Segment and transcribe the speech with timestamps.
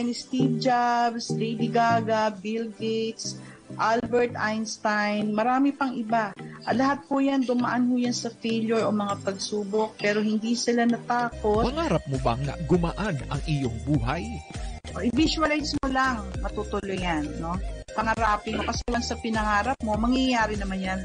[0.00, 3.36] gaya ni Steve Jobs, Lady Gaga, Bill Gates,
[3.76, 6.32] Albert Einstein, marami pang iba.
[6.64, 10.88] Ah, lahat po yan, dumaan ho yan sa failure o mga pagsubok, pero hindi sila
[10.88, 11.68] natakot.
[11.68, 14.24] Pangarap mo bang na gumaan ang iyong buhay?
[15.04, 17.60] I-visualize mo lang, matutuloy yan, no?
[17.94, 21.00] Pangarapin mo kasi lang sa pinangarap mo, mangyayari naman yan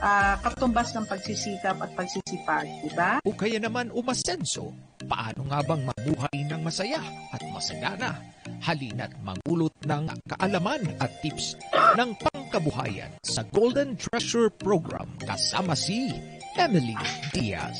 [0.00, 3.18] uh, katumbas ng pagsisikap at pagsisipag, di ba?
[3.24, 4.72] O kaya naman umasenso,
[5.06, 7.02] paano nga bang mabuhay ng masaya
[7.32, 8.20] at masagana?
[8.62, 11.58] Halina't mangulot ng kaalaman at tips
[11.98, 16.12] ng pangkabuhayan sa Golden Treasure Program kasama si
[16.56, 16.96] Emily
[17.36, 17.78] Diaz.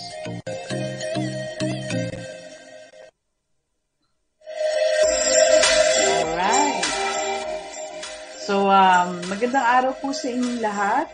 [8.46, 11.10] So, um, magandang araw po sa inyong lahat.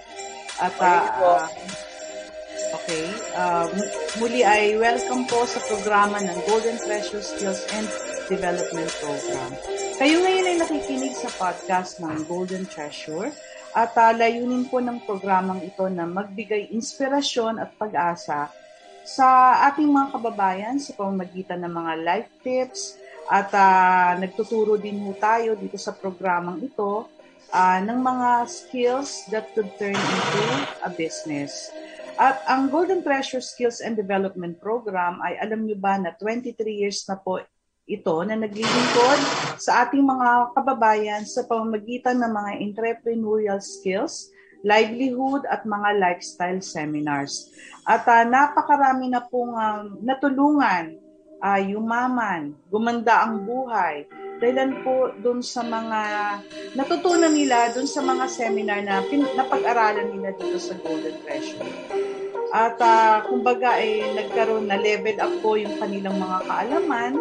[0.60, 1.48] At, uh,
[2.76, 3.72] okay, uh,
[4.20, 7.88] muli ay welcome po sa programa ng Golden Treasure Skills and
[8.28, 9.50] Development Program.
[9.96, 13.32] Kayo ngayon ay nakikinig sa podcast ng Golden Treasure
[13.72, 18.52] at uh, layunin po ng programang ito na magbigay inspirasyon at pag-asa
[19.08, 23.00] sa ating mga kababayan sa pamamagitan ng mga life tips
[23.32, 27.08] at uh, nagtuturo din po tayo dito sa programang ito
[27.52, 30.44] uh, ng mga skills that could turn into
[30.82, 31.70] a business.
[32.20, 37.04] At ang Golden Treasure Skills and Development Program ay alam niyo ba na 23 years
[37.08, 37.40] na po
[37.82, 39.20] ito na naglilingkod
[39.58, 44.30] sa ating mga kababayan sa pamamagitan ng mga entrepreneurial skills,
[44.62, 47.50] livelihood at mga lifestyle seminars.
[47.82, 51.01] At uh, napakarami na pong uh, natulungan,
[51.42, 54.06] uh, yumaman, gumanda ang buhay,
[54.38, 56.00] dahilan po dun sa mga
[56.74, 61.70] natutunan nila dun sa mga seminar na pin, napag-aralan nila dito sa Golden Treasure.
[62.52, 67.12] At uh, kumbaga ay eh, nagkaroon na level up po yung kanilang mga kaalaman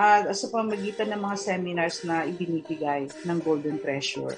[0.00, 4.32] uh, sa pamagitan ng mga seminars na ibinibigay ng Golden Treasure.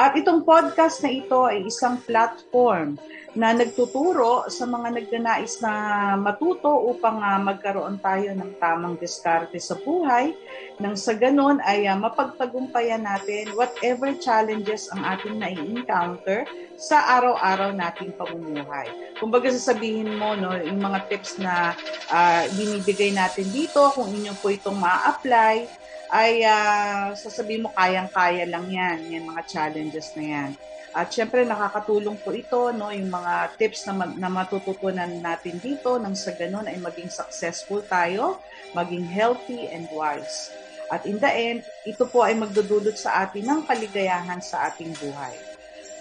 [0.00, 2.96] At itong podcast na ito ay isang platform
[3.36, 5.72] na nagtuturo sa mga nagnanais na
[6.16, 10.32] matuto upang uh, magkaroon tayo ng tamang diskarte sa buhay
[10.80, 16.48] nang sa ganun ay uh, mapagtagumpayan natin whatever challenges ang ating nai-encounter
[16.80, 18.88] sa araw-araw nating pamumuhay.
[19.20, 21.76] Kumbaga sasabihin mo no, yung mga tips na
[22.08, 25.68] uh, binibigay natin dito kung inyo po itong ma-apply
[26.10, 30.50] ay uh, sasabihin mo kayang-kaya lang yan, yan mga challenges na yan.
[30.90, 36.18] At syempre nakakatulong po ito no yung mga tips na, na matututunan natin dito nang
[36.18, 38.42] sa ganun ay maging successful tayo,
[38.74, 40.50] maging healthy and wise.
[40.90, 45.38] At in the end, ito po ay magdudulot sa atin ng kaligayahan sa ating buhay.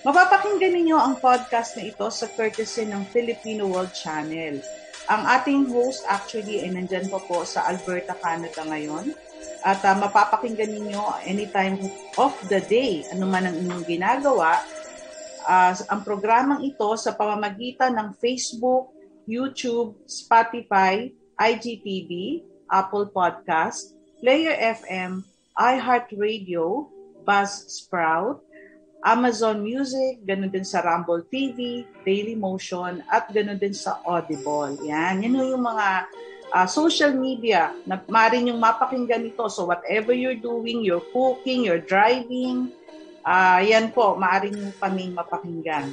[0.02, 4.58] Mapapakinggan ninyo ang podcast na ito sa courtesy ng Filipino World Channel.
[5.06, 9.14] Ang ating host actually ay nandyan po po sa Alberta, Canada ngayon.
[9.60, 11.80] At uh, mapapakinggan ninyo anytime
[12.16, 14.64] of the day, ano man ang inyong ginagawa,
[15.44, 18.96] uh, ang programang ito sa pamamagitan ng Facebook,
[19.28, 22.42] YouTube, Spotify, IGTV,
[22.72, 25.24] Apple Podcast, Player FM,
[25.56, 26.88] iHeartRadio,
[27.28, 28.44] Buzzsprout,
[29.00, 34.76] Amazon Music, ganun din sa Rumble TV, Daily Motion, at ganun din sa Audible.
[34.84, 36.04] Yan, yan yung mga
[36.52, 39.46] uh, social media na maaaring yung mapakinggan ito.
[39.50, 42.74] So whatever you're doing, you're cooking, you're driving,
[43.30, 45.92] Uh, yan po, maaaring nyo kaming mapakinggan.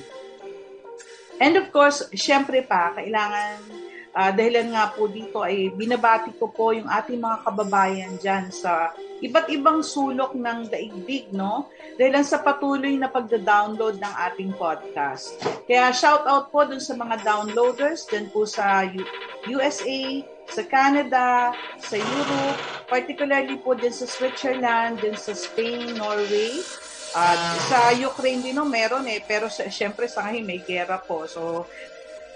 [1.37, 3.61] And of course, syempre pa, kailangan,
[4.17, 8.97] uh, dahilan nga po dito ay binabati ko po yung ating mga kababayan dyan sa
[9.21, 11.69] iba't ibang sulok ng daigdig, no?
[12.01, 15.37] Dahil sa patuloy na pagda-download ng ating podcast.
[15.69, 18.89] Kaya shout out po dun sa mga downloaders dyan po sa
[19.45, 21.51] USA, sa Canada,
[21.83, 26.63] sa Europe, particularly po din sa Switzerland, din sa Spain, Norway,
[27.17, 29.25] at uh, sa Ukraine din no, meron eh.
[29.25, 31.25] Pero sa, syempre sa ngayon may gera po.
[31.25, 31.65] So,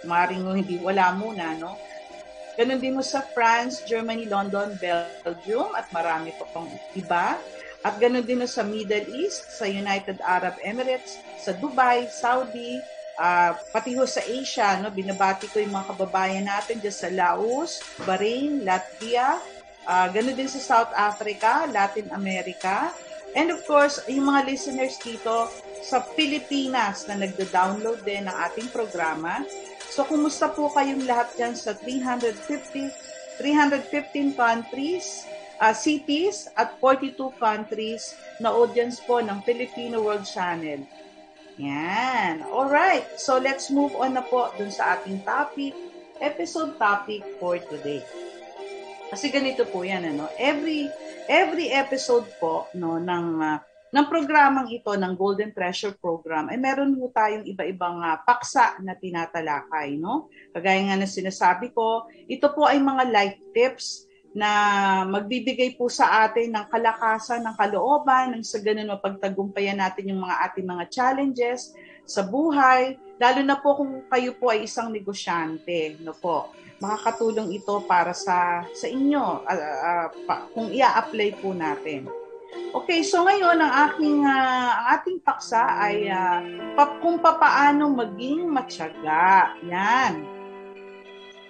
[0.09, 1.76] maring hindi wala muna, no?
[2.56, 7.37] Ganun din mo sa France, Germany, London, Belgium, at marami pa pang iba.
[7.81, 12.76] At ganun din mo sa Middle East, sa United Arab Emirates, sa Dubai, Saudi,
[13.20, 14.88] uh, pati ho sa Asia, no?
[14.88, 19.37] binabati ko yung mga kababayan natin dyan sa Laos, Bahrain, Latvia,
[19.84, 22.88] uh, ganun din sa South Africa, Latin America,
[23.31, 25.46] And of course, yung mga listeners dito
[25.87, 29.46] sa Pilipinas na nagda-download din ng ating programa.
[29.87, 32.90] So, kumusta po kayong lahat dyan sa 350,
[33.38, 35.31] 315 countries,
[35.62, 40.82] uh, cities at 42 countries na audience po ng Filipino World Channel.
[41.60, 42.40] Yan.
[42.48, 43.20] Alright.
[43.20, 45.76] So, let's move on na po dun sa ating topic,
[46.16, 48.00] episode topic for today.
[49.10, 50.30] Kasi ganito po 'yan ano.
[50.38, 50.86] Every
[51.26, 53.58] every episode po no ng uh,
[53.90, 58.94] ng programang ito ng Golden Treasure Program ay meron po tayong iba-ibang uh, paksa na
[58.94, 60.30] tinatalakay no.
[60.54, 64.50] Kagaya nga ng sinasabi ko, ito po ay mga life tips na
[65.11, 70.37] magbibigay po sa atin ng kalakasan, ng kalooban, ng sa ganun mapagtagumpayan natin yung mga
[70.50, 71.75] ating mga challenges
[72.06, 76.50] sa buhay, lalo na po kung kayo po ay isang negosyante, no po
[76.81, 82.09] makakatulong ito para sa sa inyo uh, uh, pa, kung ia-apply po natin.
[82.73, 86.41] Okay, so ngayon ang aking uh, ang ating paksa ay uh,
[86.75, 89.55] pa, kung papaano maging matyaga.
[89.69, 90.25] Yan.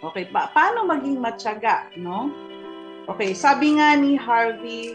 [0.03, 2.50] Okay, pa, paano maging matyaga, no?
[3.11, 4.95] Okay, sabi nga ni Harvey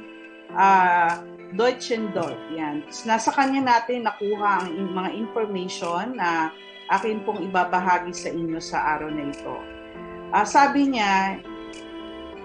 [0.55, 1.19] uh,
[1.51, 2.87] Deutschendorf, yan.
[3.03, 6.47] Nasa kanya natin nakuha ang mga information na
[6.87, 9.55] akin pong ibabahagi sa inyo sa araw na ito.
[10.31, 11.43] Uh, sabi niya,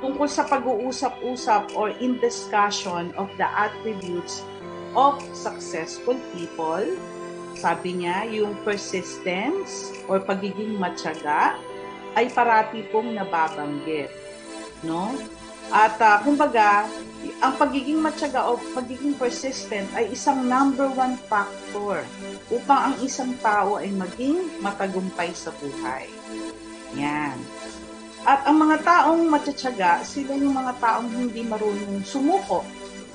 [0.02, 4.43] tungkol sa pag-uusap-usap or in discussion of the attributes
[4.99, 6.82] of successful people,
[7.55, 11.55] sabi niya, yung persistence or pagiging matyaga
[12.19, 14.11] ay parati pong nababanggit.
[14.82, 15.14] No?
[15.70, 16.90] At uh, kumbaga,
[17.40, 22.02] ang pagiging matyaga o pagiging persistent ay isang number one factor
[22.50, 26.11] upang ang isang tao ay maging matagumpay sa buhay.
[26.99, 27.38] Yan.
[28.26, 32.67] At ang mga taong matsatsaga, sila yung mga taong hindi marunong sumuko.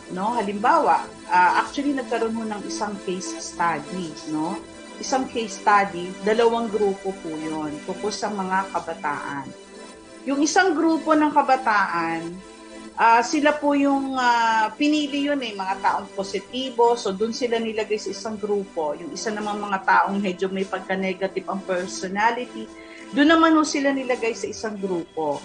[0.10, 0.34] No?
[0.34, 4.58] Halimbawa, uh, actually nagkaroon mo ng isang case study, no?
[4.98, 9.65] Isang case study, dalawang grupo po 'yon, tungkol sa mga kabataan.
[10.26, 12.34] Yung isang grupo ng kabataan,
[12.98, 16.98] uh, sila po yung uh, pinili yun eh, mga taong positibo.
[16.98, 18.98] So, doon sila nilagay sa isang grupo.
[18.98, 22.66] Yung isa naman mga taong medyo may pagka-negative ang personality
[23.16, 25.38] doon naman ho sila nilagay sa isang grupo.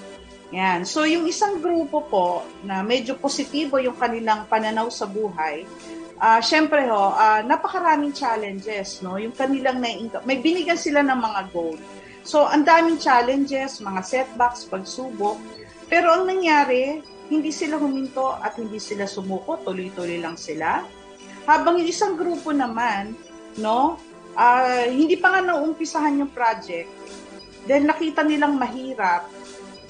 [0.50, 0.82] Yan.
[0.82, 2.28] So, yung isang grupo po
[2.64, 5.62] na medyo positibo yung kanilang pananaw sa buhay,
[6.18, 9.14] uh, syempre ho, uh, napakaraming challenges, no?
[9.20, 11.78] Yung kanilang na may binigyan sila ng mga goal.
[12.22, 15.40] So, ang daming challenges, mga setbacks, pagsubok.
[15.88, 17.00] Pero ang nangyari,
[17.32, 20.84] hindi sila huminto at hindi sila sumuko, tuloy-tuloy lang sila.
[21.48, 23.16] Habang yung isang grupo naman,
[23.58, 23.96] no,
[24.36, 26.90] uh, hindi pa nga naumpisahan yung project,
[27.68, 29.28] Then nakita nilang mahirap,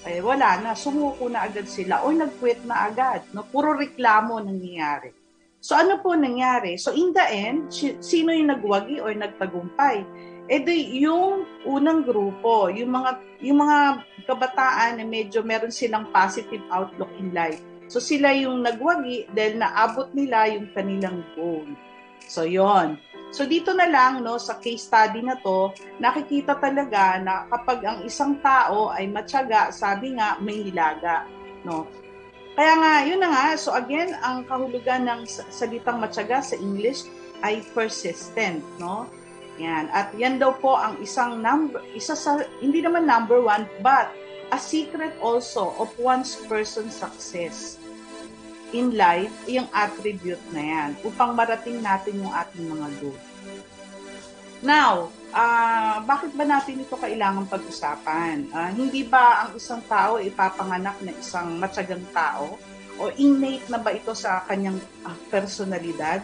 [0.09, 3.25] eh wala na, sumuko na agad sila o nag-quit na agad.
[3.37, 3.47] No?
[3.47, 5.12] Puro reklamo nangyayari.
[5.61, 6.81] So ano po nangyari?
[6.81, 7.69] So in the end,
[8.00, 10.09] sino yung nagwagi or nagtagumpay?
[10.50, 16.62] Eh di, yung unang grupo, yung mga yung mga kabataan na medyo meron silang positive
[16.75, 17.62] outlook in life.
[17.87, 21.67] So sila yung nagwagi dahil naabot nila yung kanilang goal.
[22.26, 22.99] So yon.
[23.31, 25.70] So dito na lang no sa case study na to,
[26.02, 31.31] nakikita talaga na kapag ang isang tao ay matyaga, sabi nga may hilaga,
[31.62, 31.87] no.
[32.58, 33.46] Kaya nga, yun na nga.
[33.55, 37.06] So again, ang kahulugan ng salitang matyaga sa English
[37.46, 39.06] ay persistent, no?
[39.61, 39.93] Yan.
[39.93, 44.09] At yan daw po ang isang number, isa sa, hindi naman number one, but
[44.51, 47.77] a secret also of one's person success
[48.73, 53.19] in life, yung attribute na yan, upang marating natin yung ating mga goal.
[54.61, 58.53] Now, uh, bakit ba natin ito kailangan pag-usapan?
[58.53, 62.61] Uh, hindi ba ang isang tao ipapanganak na isang matyagang tao?
[63.01, 64.77] O innate na ba ito sa kanyang
[65.08, 66.20] uh, personalidad?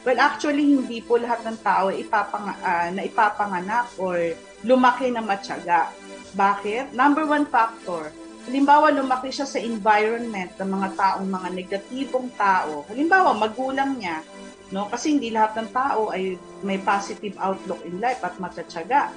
[0.00, 4.32] Well, actually, hindi po lahat ng tao ipapang, uh, na ipapanganak or
[4.64, 5.92] lumaki na matyaga.
[6.32, 6.96] Bakit?
[6.96, 8.08] Number one factor,
[8.48, 14.24] halimbawa lumaki siya sa environment ng mga taong mga negatibong tao, halimbawa magulang niya,
[14.72, 14.88] no?
[14.88, 19.12] Kasi hindi lahat ng tao ay may positive outlook in life at matsatsaga.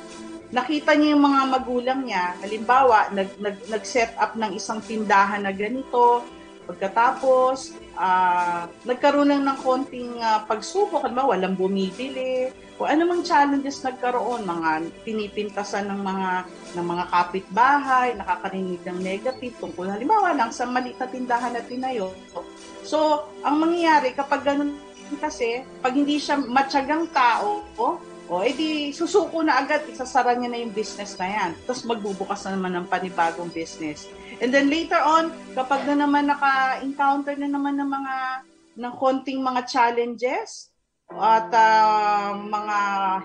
[0.53, 5.53] Nakita niya yung mga magulang niya, halimbawa nag, nag, nag-set up ng isang tindahan na
[5.55, 6.21] ganito,
[6.65, 12.49] pagkatapos uh, nagkaroon lang ng konting uh, pagsubok, halimbawa walang bumibili,
[12.81, 16.29] o ano mang challenges nagkaroon, mga pinipintasan ng mga
[16.73, 22.11] ng mga kapitbahay, nakakarinig ng negative tungkol halimbawa lang sa maliit na tindahan na tinayo.
[22.81, 24.75] So, ang mangyayari kapag ganun
[25.21, 27.61] kasi, pag hindi siya matyagang tao,
[28.33, 31.51] o edi susuko na agad, isasara niya na yung business na yan.
[31.67, 34.07] Tapos magbubukas na naman ng panibagong business.
[34.43, 38.15] And then later on, kapag na naman naka-encounter na naman ng mga
[38.75, 40.73] ng konting mga challenges,
[41.13, 42.77] at uh, mga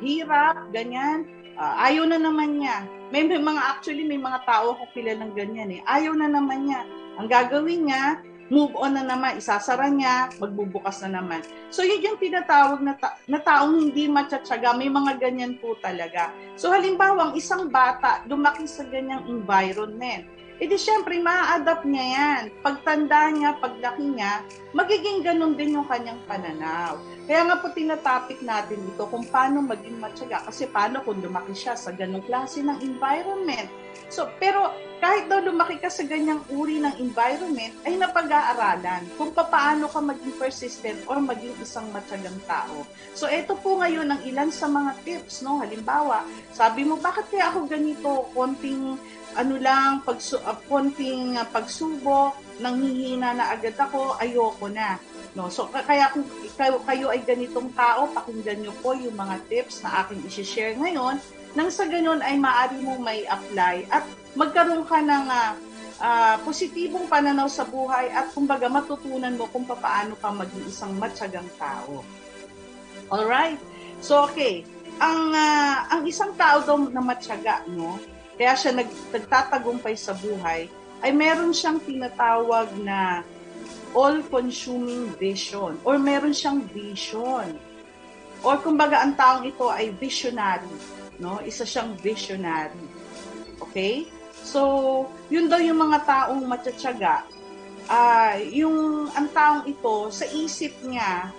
[0.02, 2.84] hirap, ganyan, uh, ayaw na naman niya.
[3.08, 5.80] May, may mga actually may mga tao ko kilalang ganyan eh.
[5.88, 6.84] Ayaw na naman niya.
[7.16, 8.20] Ang gagawin niya,
[8.52, 11.40] move on na naman, isasara niya, magbubukas na naman.
[11.72, 16.32] So yun yung tinatawag na, ta- na taong hindi matsatsaga, may mga ganyan po talaga.
[16.60, 20.37] So halimbawa, ang isang bata lumaki sa ganyang environment.
[20.58, 22.42] Edi syempre, ma-adapt niya yan.
[22.62, 24.42] Pagtanda niya, paglaki niya,
[24.74, 26.98] magiging ganun din yung kanyang pananaw.
[27.28, 30.42] Kaya nga po tinatopic natin ito kung paano maging matyaga.
[30.48, 33.68] Kasi paano kung lumaki siya sa ganung klase ng environment.
[34.08, 39.86] So, pero kahit daw lumaki ka sa ganyang uri ng environment, ay napag-aaralan kung paano
[39.86, 42.82] ka maging persistent or maging isang matyagang tao.
[43.14, 45.62] So, ito po ngayon ang ilan sa mga tips, no?
[45.62, 48.26] Halimbawa, sabi mo, bakit kaya ako ganito?
[48.34, 48.98] Konting
[49.36, 54.96] ano lang, pag, uh, ah, konting uh, pagsubok, nanghihina na agad ako, ayoko na.
[55.36, 55.52] No?
[55.52, 56.24] So, kaya kung
[56.56, 61.20] kayo, kayo ay ganitong tao, pakinggan nyo po yung mga tips na aking isi-share ngayon
[61.56, 64.04] nang sa ganun ay maaari mong may apply at
[64.36, 65.52] magkaroon ka ng uh,
[66.02, 71.48] uh, positibong pananaw sa buhay at kumbaga matutunan mo kung paano ka maging isang matyagang
[71.56, 72.04] tao.
[73.08, 73.56] Alright?
[74.04, 74.62] So, okay.
[74.98, 77.96] Ang, uh, ang isang tao daw na matyaga, no?
[78.38, 80.70] Kaya siya nag, nagtatagumpay sa buhay,
[81.02, 83.26] ay meron siyang tinatawag na
[83.98, 87.58] all-consuming vision or meron siyang vision.
[88.46, 90.70] Or kumbaga ang taong ito ay visionary,
[91.18, 91.42] no?
[91.42, 92.78] Isa siyang visionary.
[93.58, 94.06] Okay?
[94.46, 97.26] So, yun daw yung mga taong matsatsaga.
[97.90, 101.34] Uh, yung ang taong ito, sa isip niya,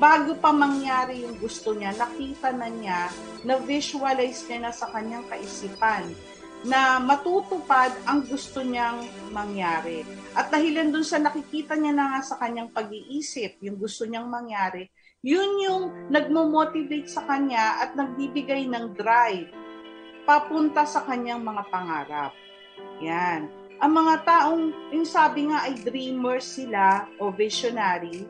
[0.00, 3.12] bago pa mangyari yung gusto niya, nakita na niya,
[3.44, 6.08] na-visualize niya na sa kanyang kaisipan
[6.66, 10.02] na matutupad ang gusto niyang mangyari.
[10.34, 14.90] At dahilan dun sa nakikita niya na nga sa kanyang pag-iisip, yung gusto niyang mangyari,
[15.22, 19.50] yun yung nagmo-motivate sa kanya at nagbibigay ng drive
[20.26, 22.32] papunta sa kanyang mga pangarap.
[23.02, 23.50] Yan.
[23.78, 28.26] Ang mga taong, yung sabi nga ay dreamers sila o visionary,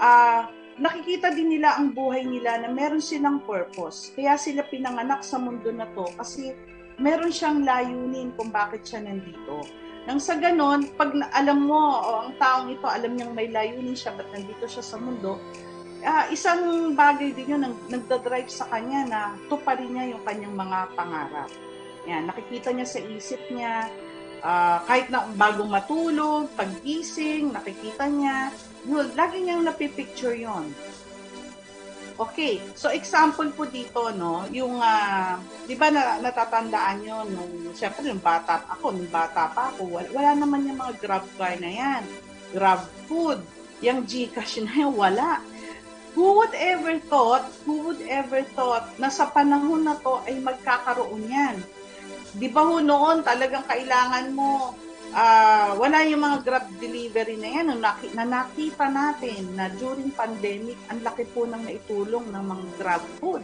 [0.00, 0.48] uh,
[0.80, 4.10] nakikita din nila ang buhay nila na meron silang purpose.
[4.16, 6.56] Kaya sila pinanganak sa mundo na to kasi
[6.98, 9.66] meron siyang layunin kung bakit siya nandito.
[10.04, 14.12] Nang sa ganon, pag alam mo, o ang taong ito, alam niyang may layunin siya,
[14.12, 15.40] ba't nandito siya sa mundo,
[16.04, 20.78] uh, isang bagay din yun, nag, nagdadrive sa kanya na tuparin niya yung kanyang mga
[20.92, 21.50] pangarap.
[22.04, 23.88] Yan, nakikita niya sa isip niya,
[24.44, 28.52] uh, kahit na bagong matulog, pag-gising, nakikita niya,
[28.84, 30.68] yun, lagi niyang napipicture yon
[32.14, 35.34] Okay, so example po dito, no, yung, uh,
[35.66, 40.06] di ba na, natatandaan nyo, nung, syempre, nung bata, ako, nung bata pa ako, wala,
[40.14, 42.06] wala naman yung mga grab car na yan.
[42.54, 43.42] Grab food,
[43.82, 45.42] yung Gcash na yan, wala.
[46.14, 51.26] Who would ever thought, who would ever thought na sa panahon na to ay magkakaroon
[51.26, 51.58] yan?
[52.38, 54.78] Di ba ho noon talagang kailangan mo
[55.14, 57.66] uh, wala yung mga grab delivery na yan
[58.12, 63.42] na nakita natin na during pandemic, ang laki po ng naitulong ng mga grab food.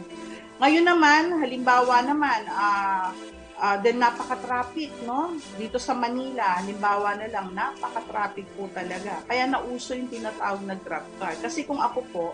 [0.61, 3.09] Ngayon naman, halimbawa naman, uh,
[3.57, 5.33] uh, then napaka-traffic, no?
[5.57, 9.25] Dito sa Manila, halimbawa na lang, napaka-traffic po talaga.
[9.25, 11.33] Kaya nauso yung tinatawag na grab car.
[11.41, 12.25] Kasi kung ako po,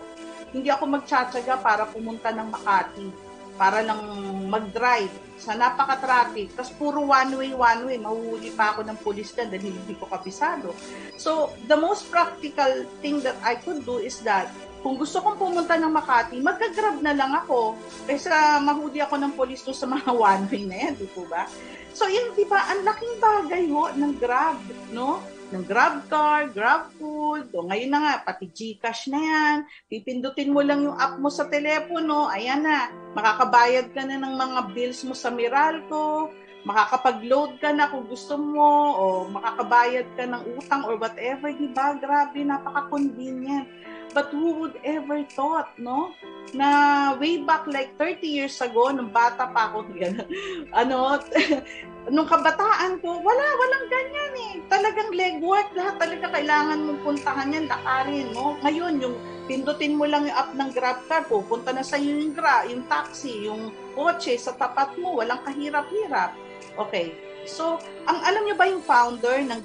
[0.52, 3.27] hindi ako magtsatsaga para pumunta ng Makati
[3.58, 4.00] para lang
[4.46, 6.54] mag-drive sa napaka-traffic.
[6.54, 7.98] Tapos puro one-way, one-way.
[7.98, 10.70] Mahuhuli pa ako ng pulis dyan dahil hindi ko kabisado.
[11.18, 14.48] So, the most practical thing that I could do is that
[14.78, 17.74] kung gusto kong pumunta ng Makati, magka-grab na lang ako.
[18.06, 21.50] Kaysa mahuli ako ng pulis sa mga one-way na yan, di ba?
[21.98, 24.62] So, yun, di ba, ang laking bagay ho ng grab,
[24.94, 25.18] no?
[25.48, 29.56] Ng grab car, grab food, o ngayon na nga, pati Gcash na yan,
[29.88, 34.60] pipindutin mo lang yung app mo sa telepono, ayan na, makakabayad ka na ng mga
[34.76, 36.28] bills mo sa Meralco,
[36.68, 41.96] makakapag-load ka na kung gusto mo, o makakabayad ka ng utang or whatever, di ba?
[41.96, 43.64] Grabe, napaka-convenient.
[44.12, 46.16] But who would ever thought, no?
[46.56, 49.84] Na way back like 30 years ago, nung bata pa ako,
[50.80, 51.20] ano,
[52.08, 54.54] nung kabataan ko, wala, walang ganyan eh.
[54.68, 58.56] Talagang legwork, lahat talaga kailangan mong puntahan yan, lakarin, no?
[58.64, 59.16] Ngayon, yung
[59.48, 63.72] pindutin mo lang yung app ng GrabCar, pupunta na sa yung gra, yung taxi, yung
[63.96, 66.36] kotse sa tapat mo, walang kahirap-hirap.
[66.76, 67.16] Okay.
[67.48, 69.64] So, ang alam niyo ba yung founder ng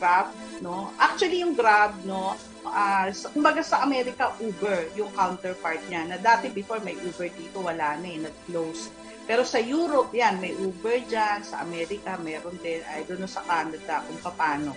[0.00, 0.32] Grab,
[0.64, 0.88] no?
[0.96, 2.32] Actually yung Grab, no,
[2.64, 6.08] uh, kumbaga sa Amerika, Uber, yung counterpart niya.
[6.08, 10.50] Na dati before may Uber dito, wala na eh, nag-close pero sa Europe, yan, may
[10.58, 11.46] Uber dyan.
[11.46, 12.82] Sa Amerika, meron din.
[12.82, 14.74] I don't know sa Canada kung paano.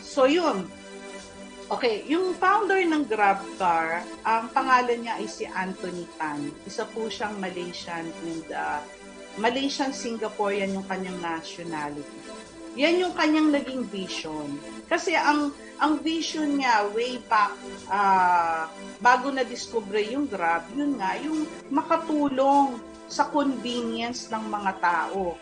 [0.00, 0.64] So, yun.
[1.68, 6.52] Okay, yung founder ng GrabCar, ang pangalan niya ay si Anthony Tan.
[6.64, 8.80] Isa po siyang Malaysian and uh,
[9.36, 12.16] Malaysian Singaporean yung kanyang nationality.
[12.76, 14.56] Yan yung kanyang naging vision.
[14.88, 15.52] Kasi ang
[15.82, 17.52] ang vision niya way back
[17.90, 18.70] uh,
[19.02, 22.78] bago na discover yung Grab, yun nga yung makatulong
[23.10, 25.36] sa convenience ng mga tao.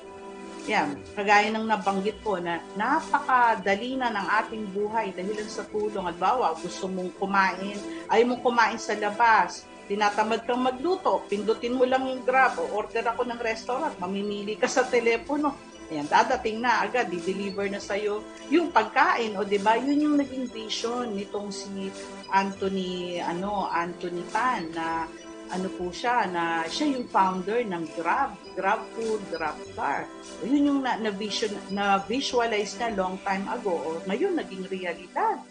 [0.68, 6.04] yan, kagaya ng nabanggit ko na napakadali na ng ating buhay dahil sa tulong.
[6.04, 7.80] At bawa, gusto mong kumain,
[8.12, 13.02] ay mong kumain sa labas, tinatamad kang magluto, pindutin mo lang yung grab o order
[13.02, 15.69] ako ng restaurant, mamimili ka sa telepono.
[15.90, 19.74] Ayan, dadating na agad, di-deliver na sa'yo yung pagkain, o 'di ba?
[19.74, 21.90] Yun yung naging vision nitong si
[22.30, 25.10] Anthony ano, Anthony Tan na
[25.50, 30.06] ano po siya na siya yung founder ng Grab, Grab Food, Grab Car.
[30.46, 35.42] Yun yung na, na vision na visualize na long time ago o ngayon naging realidad.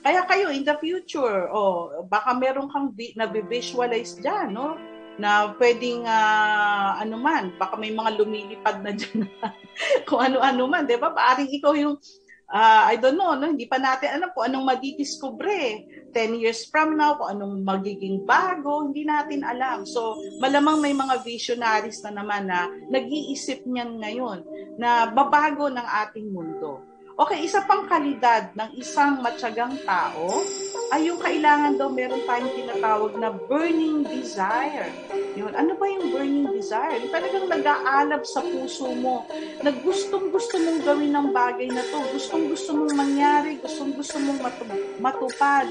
[0.00, 4.78] Kaya kayo in the future, oh, baka meron kang vi- na visualize diyan, no?
[5.20, 9.28] Na pwedeng uh, ano man, baka may mga lumilipad na dyan
[10.08, 11.12] kung ano-ano man, di ba?
[11.12, 12.00] Paaring ikaw yung,
[12.48, 13.52] uh, I don't know, no?
[13.52, 18.88] hindi pa natin alam kung anong madidiscover 10 years from now, kung anong magiging bago,
[18.88, 19.86] hindi natin alam.
[19.86, 24.38] So, malamang may mga visionaries na naman na nag-iisip niyan ngayon
[24.80, 26.89] na babago ng ating mundo.
[27.20, 30.40] Okay, isa pang kalidad ng isang matyagang tao
[30.88, 34.88] ay yung kailangan daw meron tayong tinatawag na burning desire.
[35.36, 35.52] Yun.
[35.52, 36.96] Ano ba yung burning desire?
[36.96, 39.28] Yung talagang nag-aalab sa puso mo,
[39.60, 44.16] na gustong gusto mong gawin ng bagay na to, gustong gusto mong mangyari, gustong gusto
[44.16, 44.40] mong
[44.96, 45.68] matupad.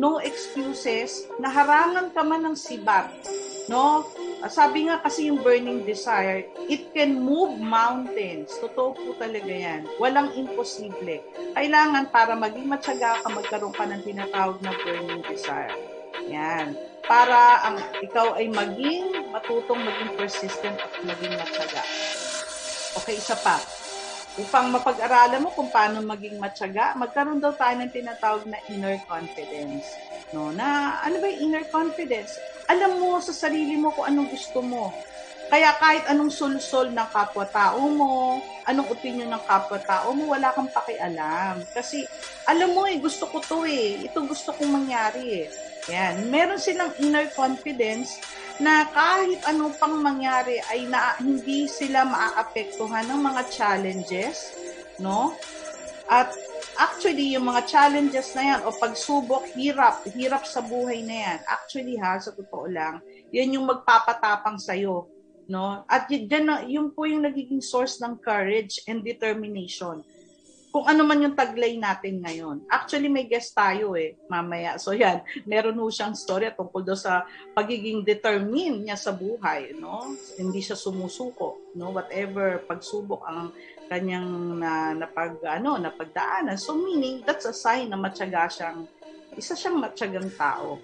[0.00, 3.12] No excuses, naharangan ka man ng sibat.
[3.68, 4.08] No?
[4.44, 8.52] Sabi nga kasi yung burning desire, it can move mountains.
[8.60, 9.88] Totoo po talaga yan.
[9.96, 11.24] Walang imposible.
[11.56, 15.72] Kailangan para maging matyaga ka, magkaroon ka ng tinatawag na burning desire.
[16.28, 16.76] Yan.
[17.06, 21.82] Para ang ikaw ay maging matutong maging persistent at maging matyaga.
[23.00, 23.56] Okay, isa pa.
[24.36, 29.96] Upang mapag-aralan mo kung paano maging matyaga, magkaroon daw tayo ng tinatawag na inner confidence.
[30.36, 32.36] No, na ano ba yung inner confidence?
[32.66, 34.90] Alam mo sa sarili mo kung anong gusto mo.
[35.46, 41.62] Kaya kahit anong sulsol ng kapwa-tao mo, anong opinion ng kapwa-tao mo, wala kang pakialam.
[41.70, 42.02] Kasi
[42.50, 44.10] alam mo eh, gusto ko to eh.
[44.10, 45.46] Ito gusto kong mangyari eh.
[45.86, 46.26] Yan.
[46.34, 48.18] Meron silang inner confidence
[48.58, 54.50] na kahit anong pang mangyari ay na, hindi sila maaapektuhan ng mga challenges,
[54.98, 55.38] no?
[56.10, 56.34] At
[56.76, 61.38] Actually, yung mga challenges na yan o pagsubok, hirap, hirap sa buhay na yan.
[61.48, 63.00] Actually ha, sa totoo lang,
[63.32, 65.08] yan yung magpapatapang sa'yo.
[65.48, 65.88] No?
[65.88, 70.04] At yan, yun po yung nagiging source ng courage and determination.
[70.68, 72.68] Kung ano man yung taglay natin ngayon.
[72.68, 74.76] Actually, may guest tayo eh, mamaya.
[74.76, 77.24] So yan, meron ho siyang story tungkol do sa
[77.56, 79.72] pagiging determined niya sa buhay.
[79.80, 80.12] No?
[80.36, 81.72] Hindi siya sumusuko.
[81.72, 81.96] No?
[81.96, 83.56] Whatever pagsubok ang
[83.86, 86.58] kanyang na napag ano napagdaanan.
[86.58, 88.86] So meaning that's a sign na matyaga siyang
[89.38, 90.78] isa siyang matyagang tao.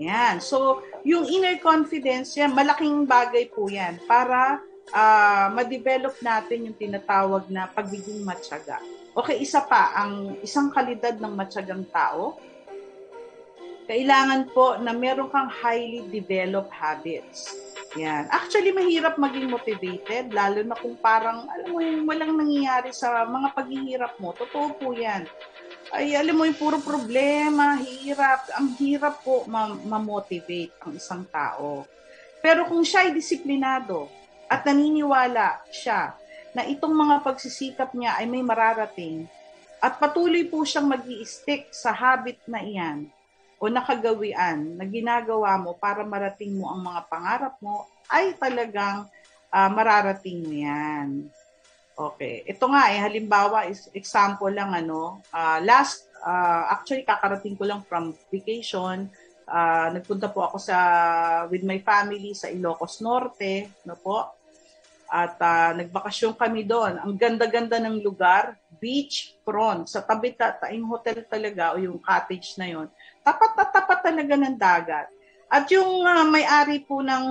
[0.00, 0.40] Yan.
[0.40, 4.60] So yung inner confidence yan malaking bagay po yan para
[4.92, 8.80] uh, ma-develop natin yung tinatawag na pagiging matyaga.
[9.12, 12.36] Okay isa pa ang isang kalidad ng matyagang tao
[13.92, 18.28] kailangan po na meron kang highly developed habits yan.
[18.32, 23.52] Actually, mahirap maging motivated, lalo na kung parang, alam mo yung walang nangyayari sa mga
[23.52, 24.32] paghihirap mo.
[24.32, 25.28] Totoo po yan.
[25.92, 28.48] Ay, alam mo yung puro problema, hirap.
[28.56, 29.44] Ang hirap po
[29.84, 31.84] ma-motivate ang isang tao.
[32.40, 34.08] Pero kung siya ay disiplinado
[34.48, 36.16] at naniniwala siya
[36.56, 39.28] na itong mga pagsisikap niya ay may mararating
[39.82, 43.10] at patuloy po siyang mag stick sa habit na iyan,
[43.62, 49.06] o nakagawian na ginagawa mo para marating mo ang mga pangarap mo ay talagang
[49.54, 51.30] uh, mararating mo yan.
[51.94, 52.42] Okay.
[52.42, 57.86] Ito nga eh, halimbawa, is, example lang ano, uh, last, uh, actually kakarating ko lang
[57.86, 59.06] from vacation,
[59.46, 60.76] uh, nagpunta po ako sa,
[61.46, 64.26] with my family sa Ilocos Norte, no po,
[65.06, 66.98] at uh, nagbakasyon kami doon.
[66.98, 72.58] Ang ganda-ganda ng lugar, beach front, sa tabi ta, taing hotel talaga o yung cottage
[72.58, 72.90] na yon
[73.22, 75.08] tapat na tapat talaga ng dagat.
[75.52, 77.26] At yung uh, may-ari po ng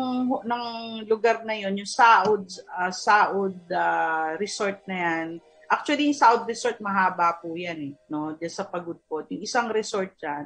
[0.45, 0.65] ng
[1.10, 5.27] lugar na yon, yung Saud uh, Saud uh, Resort na yan.
[5.71, 8.38] Actually, yung Saud Resort mahaba po yan eh, no?
[8.38, 9.32] Diyan sa Pagudpod.
[9.34, 10.45] Yung isang resort diyan,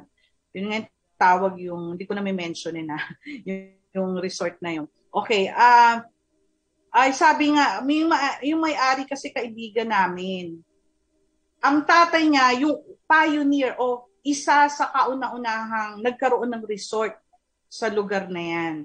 [0.56, 0.80] yun nga
[1.16, 2.96] tawag yung hindi ko na may mention na
[3.48, 4.88] yung, yung resort na yon.
[5.12, 6.16] Okay, ah uh,
[6.96, 8.08] ay sabi nga, may,
[8.40, 10.56] yung may-ari kasi kaibigan namin.
[11.60, 17.14] Ang tatay niya, yung pioneer o isa sa kauna-unahang nagkaroon ng resort
[17.70, 18.76] sa lugar na yan.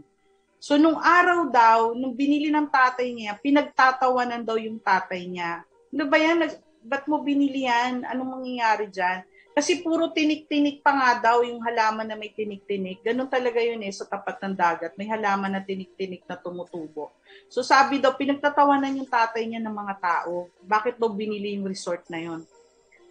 [0.62, 5.66] So, nung araw daw, nung binili ng tatay niya, pinagtatawanan daw yung tatay niya.
[5.90, 6.46] Ano ba yan?
[6.86, 8.06] Ba't mo binili yan?
[8.06, 9.26] Anong mangyayari dyan?
[9.52, 13.04] Kasi puro tinik-tinik pa nga daw yung halaman na may tinik-tinik.
[13.04, 14.96] Ganun talaga yun eh sa tapat ng dagat.
[14.96, 17.12] May halaman na tinik-tinik na tumutubo.
[17.52, 20.48] So sabi daw, pinagtatawanan yung tatay niya ng mga tao.
[20.64, 22.48] Bakit daw binili yung resort na yun?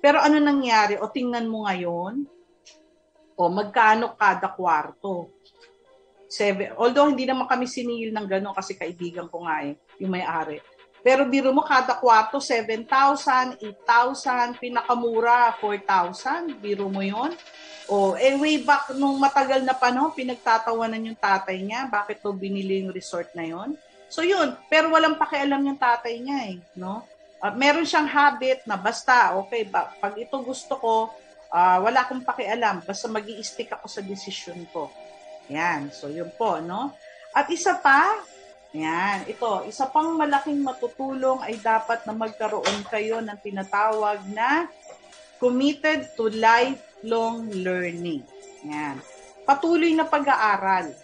[0.00, 0.96] Pero ano nangyari?
[0.96, 2.24] O tingnan mo ngayon,
[3.36, 5.28] o magkano kada kwarto?
[6.30, 10.62] Seven, although hindi naman kami siningil ng gano'n kasi kaibigan ko nga eh, yung may-ari.
[11.00, 16.60] Pero biro mo, kada kwarto, 7,000, 8,000, pinakamura, 4,000.
[16.60, 17.32] Biro mo yon
[17.90, 21.88] O, eh, way back nung matagal na panahon, pinagtatawanan yung tatay niya.
[21.90, 23.74] Bakit to binili yung resort na yon
[24.12, 24.54] So, yun.
[24.70, 26.56] Pero walang pakialam yung tatay niya eh.
[26.76, 27.02] No?
[27.40, 30.94] Uh, meron siyang habit na basta, okay, ba, pag ito gusto ko,
[31.48, 32.85] uh, wala akong pakialam.
[32.85, 34.92] Basta mag stick ako sa decision ko.
[35.48, 35.88] Yan.
[35.90, 36.92] So, yun po, no?
[37.33, 38.07] At isa pa,
[38.70, 44.70] yan, ito, isa pang malaking matutulong ay dapat na magkaroon kayo ng tinatawag na
[45.42, 48.22] committed to lifelong learning.
[48.62, 49.03] Yan.
[49.42, 50.94] Patuloy na pag-aaral.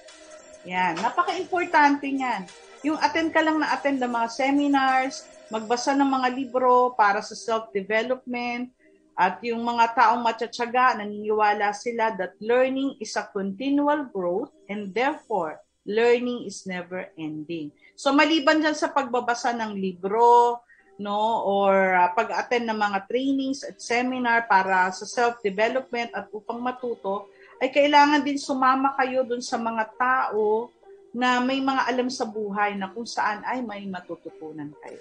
[0.62, 2.46] Yan, napaka-importante niyan.
[2.86, 7.34] Yung attend ka lang na attend ng mga seminars, magbasa ng mga libro para sa
[7.34, 8.72] self-development,
[9.16, 15.56] at yung mga taong matsatsaga, naniniwala sila that learning is a continual growth and therefore
[15.88, 17.72] learning is never ending.
[17.96, 20.60] So maliban dyan sa pagbabasa ng libro,
[21.00, 27.32] no, or uh, pag-attend ng mga trainings at seminar para sa self-development at upang matuto,
[27.56, 30.68] ay kailangan din sumama kayo dun sa mga tao
[31.16, 35.00] na may mga alam sa buhay na kung saan ay may matututunan kayo.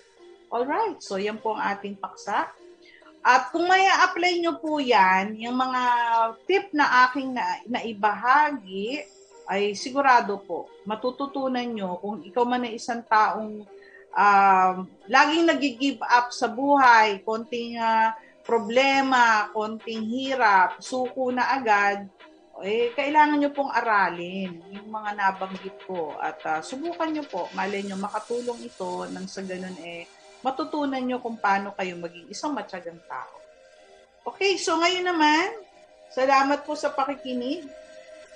[0.53, 2.49] All right, so yan po ang ating paksa.
[3.25, 5.81] At kung may apply nyo po yan, yung mga
[6.45, 9.01] tip na aking na, naibahagi,
[9.49, 13.65] ay sigurado po, matututunan nyo kung ikaw man ay isang taong
[14.13, 14.73] uh,
[15.09, 18.13] laging nag-give up sa buhay, konting uh,
[18.45, 22.05] problema, konting hirap, suko na agad,
[22.63, 27.83] eh, kailangan nyo pong aralin yung mga nabanggit ko at uh, subukan nyo po, malay
[27.83, 30.07] nyo makatulong ito nang sa ganun eh,
[30.45, 33.41] matutunan nyo kung paano kayo maging isang matyagang tao.
[34.29, 35.49] Okay, so ngayon naman,
[36.13, 37.65] salamat po sa pakikinig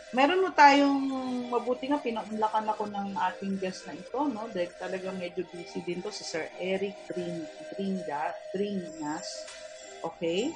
[0.10, 1.06] meron mo tayong
[1.54, 4.50] mabuti nga pinaunlakan ako ng ating guest na ito, no?
[4.50, 9.46] Dahil talaga medyo busy din to si Sir Eric Dring, Dringa, Dringas.
[10.02, 10.50] Okay?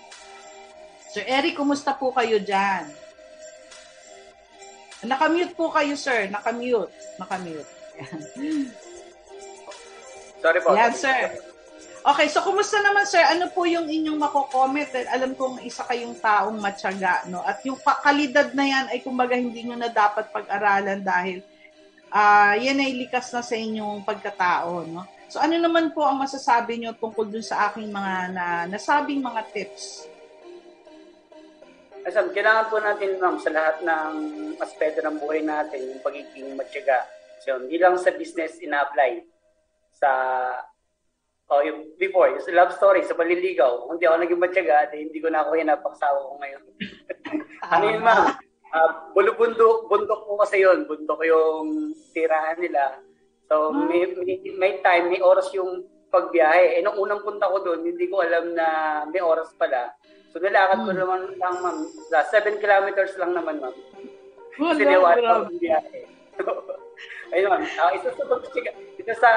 [1.13, 2.89] Sir Eric, kumusta po kayo dyan?
[5.05, 6.31] Nakamute po kayo, sir.
[6.31, 6.95] Nakamute.
[7.21, 7.69] Nakamute.
[10.43, 10.75] Sorry po.
[10.75, 11.39] Yan, sir.
[12.03, 13.23] Okay, so kumusta naman sir?
[13.23, 14.91] Ano po yung inyong mako-comment?
[15.07, 17.39] Alam kong isa kayong taong matyaga, no?
[17.47, 21.39] At yung kalidad na yan ay kumbaga hindi nyo na dapat pag-aralan dahil
[22.11, 25.07] uh, yan ay likas na sa inyong pagkatao, no?
[25.31, 29.41] So ano naman po ang masasabi nyo tungkol dun sa aking mga na, nasabing mga
[29.55, 30.11] tips?
[32.03, 34.11] Asam, kailangan po natin, ma'am, sa lahat ng
[34.59, 37.07] aspeto ng buhay natin, yung pagiging matyaga.
[37.47, 39.32] So, hindi lang sa business ina-apply
[40.03, 40.11] sa
[41.51, 43.85] Oh, yung before, yung love story sa paliligaw.
[43.85, 46.63] Kung di ako naging matyaga, di, hindi ko na ako hinapaksawa ko ngayon.
[47.73, 48.23] ano yun, ma'am?
[48.73, 50.87] Uh, bulubundok, bundok po kasi yun.
[50.87, 52.97] Bundok yung tirahan nila.
[53.51, 53.85] So, hmm.
[53.85, 56.79] may, may, may time, may oras yung pagbiyahe.
[56.79, 58.67] Eh, nung unang punta ko doon, hindi ko alam na
[59.11, 59.93] may oras pala.
[60.33, 60.99] So, nilakad ko hmm.
[61.05, 61.77] naman lang, ma'am.
[62.09, 63.75] 7 kilometers lang naman, ma'am.
[64.57, 65.99] Kasi niwala ko yung biyahe.
[67.35, 67.61] ayun, ma'am.
[67.61, 69.31] Uh, isa sa pagsiga, isa sa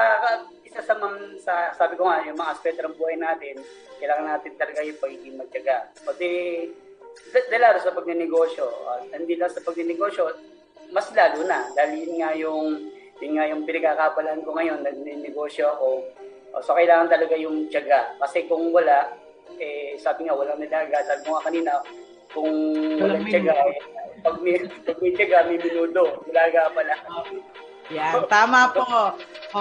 [0.63, 3.59] isa sa, mam, sa sabi ko nga, yung mga aspeto ng buhay natin,
[3.99, 5.91] kailangan natin talaga yung pagiging magtyaga.
[6.07, 6.29] Pati,
[7.51, 10.23] dahil sa pagnenegosyo, uh, hindi lang sa pagnenegosyo,
[10.95, 12.67] mas lalo na, dahil yun nga yung,
[13.19, 16.07] yun nga yung pinagkakapalan ko ngayon, nagnenegosyo ako,
[16.55, 18.15] uh, so kailangan talaga yung tiyaga.
[18.23, 19.11] Kasi kung wala,
[19.59, 21.03] eh, sabi nga, walang nilaga.
[21.03, 21.71] Sabi ko nga kanina,
[22.31, 22.51] kung
[22.99, 23.79] walang tiyaga, eh,
[24.23, 26.23] pag may, pag may tiyaga, may minudo.
[26.27, 26.95] Nilaga pala.
[27.91, 28.83] Yan, tama po.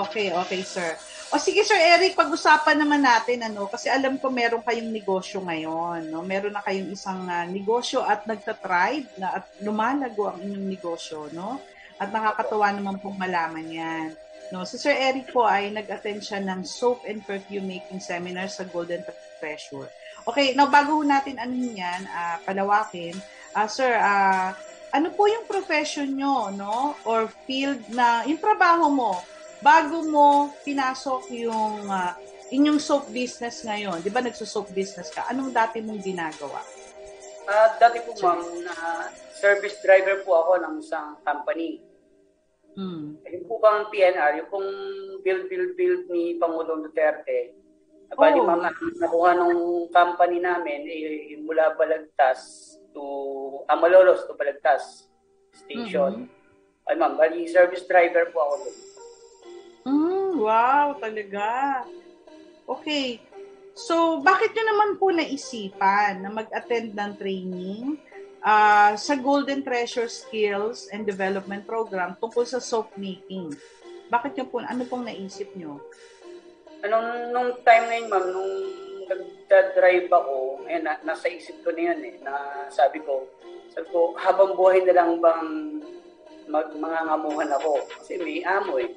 [0.07, 0.99] Okay, okay, sir.
[1.35, 6.07] O sige, Sir Eric, pag-usapan naman natin, ano, kasi alam ko meron kayong negosyo ngayon,
[6.07, 6.23] no?
[6.23, 11.59] Meron na kayong isang uh, negosyo at nagtatribe na at lumalago ang inyong negosyo, no?
[11.99, 14.09] At nakakatuwa naman pong malaman yan.
[14.55, 18.63] No, si Sir Eric po ay nag-attend siya ng soap and perfume making seminar sa
[18.63, 19.03] Golden
[19.43, 19.91] Treasure.
[20.31, 23.19] Okay, now bago natin ano yan, uh, palawakin,
[23.59, 24.55] uh, Sir, uh,
[24.97, 26.97] ano po yung profession nyo, no?
[27.05, 29.21] Or field na, yung trabaho mo,
[29.61, 32.17] bago mo pinasok yung uh,
[32.49, 36.65] inyong soap business ngayon, di ba nagso-soap business ka, anong dati mong ginagawa?
[37.45, 38.41] Uh, dati po ma'am,
[38.73, 39.07] uh,
[39.37, 41.85] service driver po ako ng isang company.
[42.73, 43.21] Hmm.
[43.21, 44.71] Yung po bang PNR, yung pong
[45.21, 47.53] build, build, build ni Pangulong Duterte,
[48.17, 48.49] Bali, oh.
[48.49, 48.65] ma'am,
[48.97, 53.05] nakuha nung company namin, eh, mula Balagtas to
[53.69, 55.13] Amalolos to Balagtas
[55.53, 56.25] station.
[56.25, 56.89] Mm-hmm.
[56.89, 58.77] Ay, ma'am, bali, service driver po ako doon.
[59.87, 61.83] Mm, wow, talaga.
[62.65, 63.21] Okay.
[63.77, 68.01] So, bakit nyo naman po naisipan na mag-attend ng training
[68.41, 73.53] uh, sa Golden Treasure Skills and Development Program tungkol sa soap making?
[74.09, 75.83] Bakit nyo po, ano pong naisip nyo?
[76.87, 78.53] Anong, nung time na yun, ma'am, nung
[79.07, 83.27] nagda-drive ako, eh, na, nasa isip ko na yan eh, na sabi ko,
[83.71, 85.47] sabi ko, habang buhay na lang bang
[86.51, 87.83] mag, mangangamuhan ako?
[88.01, 88.91] Kasi may amo eh.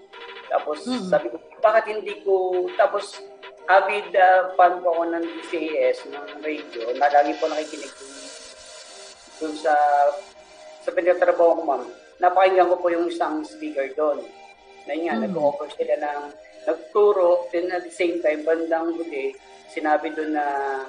[0.50, 1.10] Tapos mm-hmm.
[1.10, 3.22] sabi ko, bakit hindi ko, tapos
[3.70, 7.94] avid uh, fan ko ako ng DCAS, ng radio, na lagi po nakikinig
[9.40, 9.76] dun, sa
[10.84, 11.84] sa pinatrabaho ko, ma'am.
[12.20, 14.26] Napakinggan ko po yung isang speaker doon.
[14.88, 15.24] Na nga, mm-hmm.
[15.30, 16.22] nag-offer sila ng
[16.68, 19.36] nagturo, then at the same time, bandang huli,
[19.70, 20.46] sinabi doon na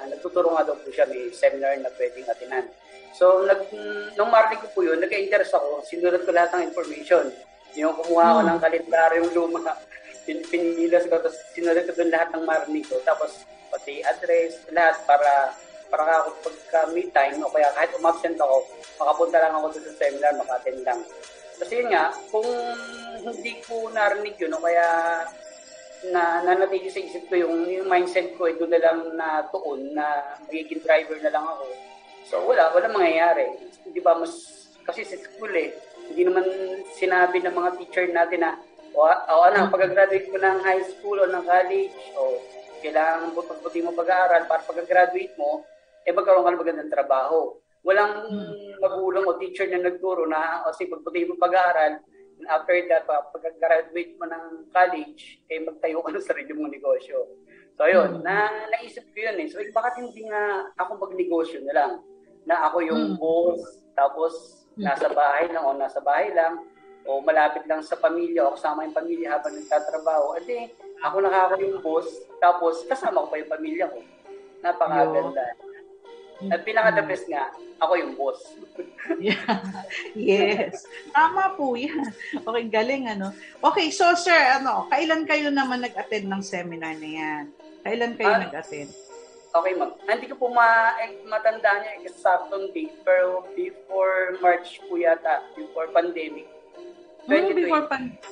[0.09, 2.65] nagtuturo nga daw po siya, may seminar na pwedeng atinan.
[3.11, 3.69] So, nag,
[4.15, 7.29] nung marinig ko po yun, nag-interest ako, sinulat ko lahat ng information.
[7.77, 8.49] Yung kumuha ko hmm.
[8.49, 9.75] ng kalendaryong luma,
[10.23, 14.99] pin, pinilas ko, tapos sinulat ko doon lahat ng marinig ko, tapos pati address, lahat
[15.07, 15.55] para
[15.91, 18.63] para ako pagka may time o kaya kahit umabsent ako,
[18.95, 20.99] makapunta lang ako doon sa seminar, maka-attend lang.
[21.59, 22.47] Kasi yun nga, kung
[23.21, 24.87] hindi ko narinig yun o kaya
[26.09, 29.93] na nanatili sa isip ko yung, yung mindset ko, eh, doon na lang na tuon
[29.93, 31.65] na magiging driver na lang ako.
[32.25, 33.53] So wala, wala mangyayari.
[33.85, 34.33] Di ba, mas,
[34.81, 35.77] kasi sa school eh,
[36.09, 36.45] hindi naman
[36.97, 38.51] sinabi ng mga teacher natin na,
[38.97, 42.41] o, o ano, pag-graduate mo ng high school o ng college, o
[42.81, 45.61] kailangan pagputi mo pag-aaral para pag-graduate mo,
[46.01, 47.55] eh magkaroon ka ng magandang trabaho.
[47.85, 48.81] Walang hmm.
[48.81, 52.01] magulang o teacher na nagturo na, o sige, pagputi mo pag-aaral,
[52.47, 57.27] after that, pag-graduate mo ng college, eh magtayo ka ng sarili mong negosyo.
[57.75, 58.23] So, yun, mm.
[58.25, 59.47] na, naisip ko yun eh.
[59.49, 61.91] So, eh, bakit hindi nga ako magnegosyo na lang?
[62.45, 63.17] Na ako yung mm.
[63.17, 63.61] boss,
[63.97, 64.33] tapos
[64.77, 64.85] mm.
[64.85, 66.61] nasa bahay lang o nasa bahay lang,
[67.09, 70.37] o malapit lang sa pamilya o kasama yung pamilya habang nagtatrabaho.
[70.37, 70.69] At eh,
[71.01, 72.05] ako nakaka yung boss,
[72.37, 73.99] tapos kasama ko pa yung pamilya ko.
[74.61, 75.41] Napakaganda.
[75.57, 75.70] Yo.
[76.49, 78.41] At pinaka-the best nga, ako yung boss.
[79.21, 79.61] yeah.
[80.17, 80.85] Yes.
[81.13, 82.09] Tama po yan.
[82.33, 83.33] Okay, galing ano.
[83.61, 87.43] Okay, so sir, ano, kailan kayo naman nag-attend ng seminar na yan?
[87.85, 88.89] Kailan kayo uh, nag-attend?
[89.51, 89.91] Okay, ma'am.
[90.07, 95.91] Hindi ko po ma eh, matanda niya exactong date, pero before March po yata, before
[95.91, 96.47] pandemic.
[97.27, 97.29] 2020.
[97.29, 98.23] Oh, before pandemic.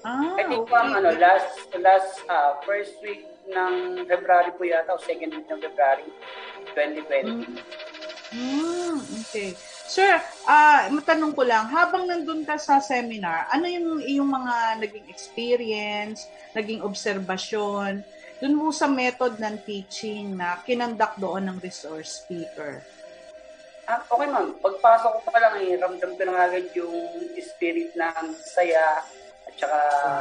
[0.00, 0.72] Ah, I think, okay.
[0.72, 5.60] ma'am, ano, last, last, uh, first week ng February po yata, o second week ng
[5.60, 6.08] February
[6.74, 7.46] 2020.
[8.30, 9.58] Mm, okay.
[9.90, 15.06] Sir, uh, matanong ko lang, habang nandun ka sa seminar, ano yung iyong mga naging
[15.10, 18.06] experience, naging obserbasyon,
[18.38, 22.86] dun mo sa method ng teaching na kinandak doon ng resource speaker?
[23.90, 26.94] Ah, okay ma'am, pagpasok ko pa lang eh, ramdam ko na agad yung
[27.42, 29.02] spirit ng saya,
[29.58, 29.76] Tsaka,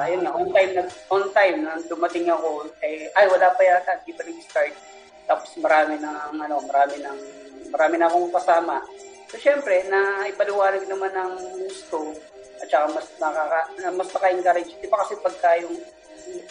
[0.10, 0.84] ayun nga, on time, na,
[1.14, 4.89] on time, na dumating ako, eh, ay, wala pa yata, di pa nag-start.
[5.30, 7.20] Tapos marami na, ano, marami nang,
[7.70, 8.82] marami na akong kasama.
[9.30, 11.34] So, syempre, na ipaliwanag naman ng
[11.70, 12.18] gusto,
[12.58, 13.62] at saka mas nakaka,
[13.94, 14.74] mas naka-encourage.
[14.82, 15.78] Di ba kasi pagka yung,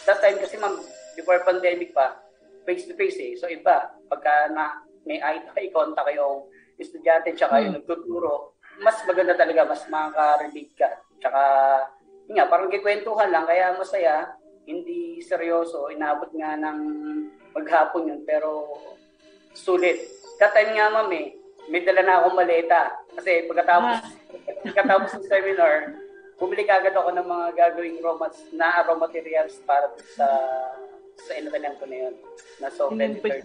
[0.07, 0.79] that time kasi ma'am,
[1.19, 2.23] before pandemic pa,
[2.63, 3.31] face-to-face eh.
[3.35, 6.47] So, iba, pagka na, may eye-to-eye contact yung
[6.79, 7.83] estudyante tsaka yung hmm.
[7.83, 10.89] nagtuturo, mas maganda talaga, mas makaka-relate ka.
[11.19, 11.41] Tsaka,
[12.31, 16.79] nga, parang kikwentuhan lang, kaya masaya, hindi seryoso, inabot nga ng
[17.55, 18.77] maghapon yun, pero
[19.53, 19.99] sulit.
[20.39, 21.35] That time nga, ma'am, eh,
[21.69, 22.95] may dala na akong maleta.
[23.13, 24.03] Kasi pagkatapos, ah.
[24.65, 25.73] pagkatapos ng seminar,
[26.39, 28.15] bumili kagad ako ng mga gagawing raw
[28.55, 30.27] na raw materials para sa
[31.19, 32.15] sa inatanan ko na yun.
[32.63, 33.43] Na so, Inumpi-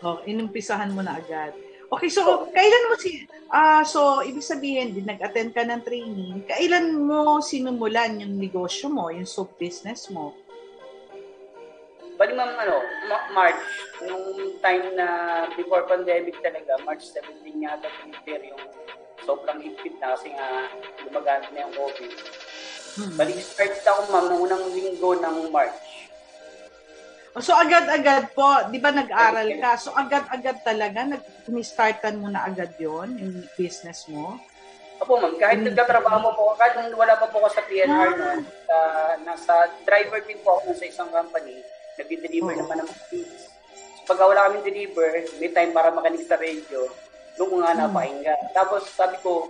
[0.00, 1.52] Oh, inumpisahan mo na agad.
[1.90, 6.46] Okay, so kailan mo si ah uh, so ibig sabihin din nag-attend ka ng training,
[6.46, 10.32] kailan mo sinumulan yung negosyo mo, yung soap business mo?
[12.20, 12.84] Bali ma'am, ano,
[13.32, 13.64] March,
[14.04, 15.08] nung time na
[15.56, 18.60] before pandemic talaga, March 17 yata pinipir yung
[19.24, 20.68] sobrang higpit na kasi nga
[21.08, 22.12] lumaganap na yung COVID.
[23.00, 23.12] Hmm.
[23.16, 26.12] Bali, start ako ma'am, nung unang linggo ng March.
[27.40, 29.80] So agad-agad po, 'di ba nag-aral ka?
[29.80, 31.08] So agad-agad talaga
[31.48, 34.36] nag-startan mo na agad 'yon, yung business mo?
[35.00, 35.40] Opo, ma'am.
[35.40, 35.72] Kahit mm.
[35.72, 38.18] nagtatrabaho mo po, kahit wala pa po ako sa PNR ah.
[38.18, 41.64] noon, uh, nasa driver din po ako sa isang company,
[42.00, 42.60] nag-deliver oh.
[42.64, 43.52] naman ng feeds.
[44.08, 45.06] So, pag wala kaming deliver,
[45.38, 46.88] may time para makinig sa radio,
[47.36, 47.80] ko nga hmm.
[47.84, 48.40] napakinggan.
[48.52, 49.48] Tapos sabi ko,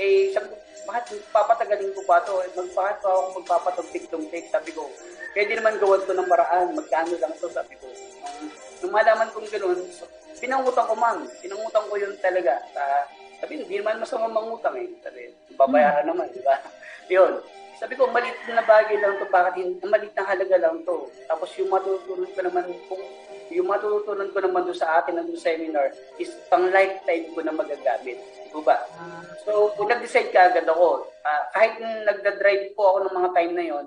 [0.00, 0.56] Eh, sabi ko,
[0.88, 2.40] bakit papatagalin ko pa to?
[2.40, 4.48] Eh, Bakit pa ako magpapatugtik-tugtik?
[4.48, 4.88] Sabi ko,
[5.36, 6.72] pwede naman gawan to ng maraan.
[6.72, 7.52] Magkano lang to?
[7.52, 7.84] Sabi ko.
[8.40, 8.48] Nung,
[8.80, 10.08] nung malaman kong gano'n, so,
[10.40, 11.28] pinangutang ko ma'am.
[11.44, 12.64] Pinangutang ko yun talaga.
[12.72, 12.82] Sa,
[13.44, 14.88] sabi, hindi naman masama mangutang eh.
[15.04, 15.28] Sabi,
[15.60, 16.56] babayaran naman, di ba?
[17.12, 17.44] yun.
[17.80, 21.08] Sabi ko, malit na bagay lang to, bakit hindi, malit na halaga lang to.
[21.24, 23.00] Tapos yung matutunan ko naman, kung
[23.48, 25.88] yung matutunan ko naman doon sa atin ng seminar
[26.20, 28.20] is pang lifetime ko na magagamit.
[28.20, 28.84] Di ba?
[29.48, 33.64] So, kung nag-decide ka agad ako, uh, kahit nagda-drive po ako ng mga time na
[33.64, 33.86] yon,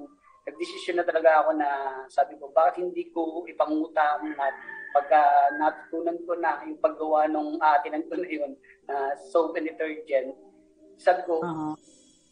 [0.49, 1.69] nag-decision na talaga ako na
[2.09, 4.49] sabi ko, bakit hindi ko ipangutang na
[4.89, 5.21] pagka
[5.61, 8.57] natutunan ko na yung paggawa ng atin ko na yun,
[8.89, 10.33] uh, soap and detergent,
[10.97, 11.77] sabi ko, uh-huh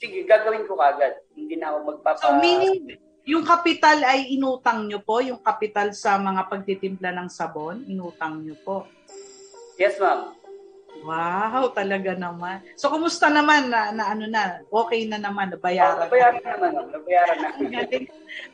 [0.02, 1.22] sige, gagawin ko kagad.
[1.38, 2.18] Hindi na ako magpapa...
[2.18, 2.98] So, meaning,
[3.30, 5.22] yung kapital ay inutang nyo po?
[5.22, 8.90] Yung kapital sa mga pagtitimpla ng sabon, inutang nyo po?
[9.78, 10.34] Yes, ma'am.
[11.02, 12.62] Wow, talaga naman.
[12.78, 15.98] So, kumusta naman na, na ano na, okay na naman, nabayaran?
[15.98, 17.50] Oh, nabayaran na naman, nabayaran na.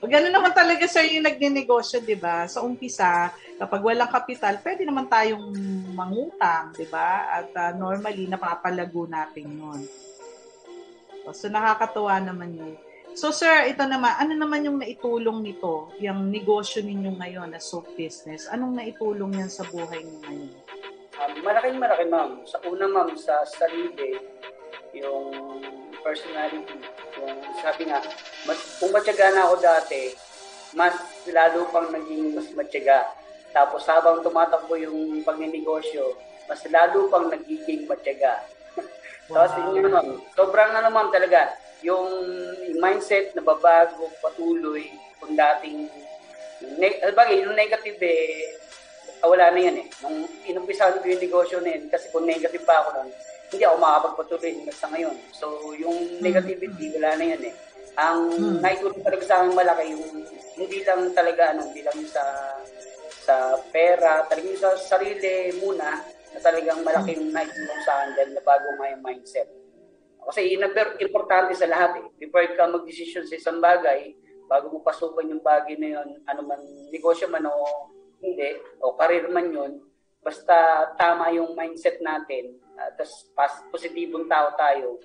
[0.14, 2.48] Ganun naman talaga, sir, yung nagnenegosyo, di ba?
[2.48, 5.44] Sa umpisa, kapag walang kapital, pwede naman tayong
[5.92, 7.28] mangutang, di ba?
[7.36, 9.82] At uh, normally, napapalago natin yun.
[11.36, 12.76] So, nakakatuwa naman yun.
[13.18, 17.98] So, sir, ito naman, ano naman yung naitulong nito, yung negosyo ninyo ngayon na soap
[17.98, 18.46] business?
[18.46, 20.54] Anong naitulong yan sa buhay niyo ngayon?
[21.18, 22.46] Um, malaking malaki, ma'am.
[22.46, 24.22] Sa una, ma'am, sa sarili,
[24.94, 25.34] yung
[26.06, 26.78] personality,
[27.18, 28.06] yung sabi nga,
[28.46, 30.14] mas, kung matyaga na ako dati,
[30.78, 30.94] mas
[31.34, 33.08] lalo pang naging mas matyaga.
[33.50, 36.14] Tapos habang tumatakbo yung pagninegosyo,
[36.46, 38.46] mas lalo pang nagiging matyaga.
[39.28, 39.76] Tapos wow.
[39.76, 41.52] yun ma'am, sobrang ano ma'am talaga,
[41.84, 42.10] yung
[42.80, 44.88] mindset na babago, patuloy,
[45.20, 45.92] kung dating,
[46.80, 48.56] ne- bagay, yung negative eh,
[49.22, 49.88] wala na yan eh.
[50.02, 53.10] Nung inumpisahan ko yung negosyo na yun, kasi kung negative pa ako nun,
[53.48, 55.16] hindi ako makapagpatuloy hanggang sa ngayon.
[55.32, 55.48] So,
[55.80, 56.22] yung hmm.
[56.24, 57.54] negativity, wala na yan eh.
[57.98, 58.58] Ang hmm.
[58.62, 60.06] naitulong talaga sa akin malaki, yung
[60.58, 62.24] hindi lang talaga, ano, hindi lang sa
[63.28, 66.00] sa pera, talagang sa sarili muna,
[66.34, 69.50] na talagang malaking naitulong sa akin dahil nabago nga yung mindset.
[70.28, 70.60] Kasi
[71.00, 72.08] importante sa lahat eh.
[72.20, 74.12] Before ka mag-decision sa isang bagay,
[74.48, 76.60] bago mo pasukan yung bagay na yun, ano man,
[76.92, 77.54] negosyo man o
[78.20, 79.72] hindi, o career man yun,
[80.24, 83.32] basta tama yung mindset natin, uh, tapos
[83.72, 85.00] positibong tao tayo,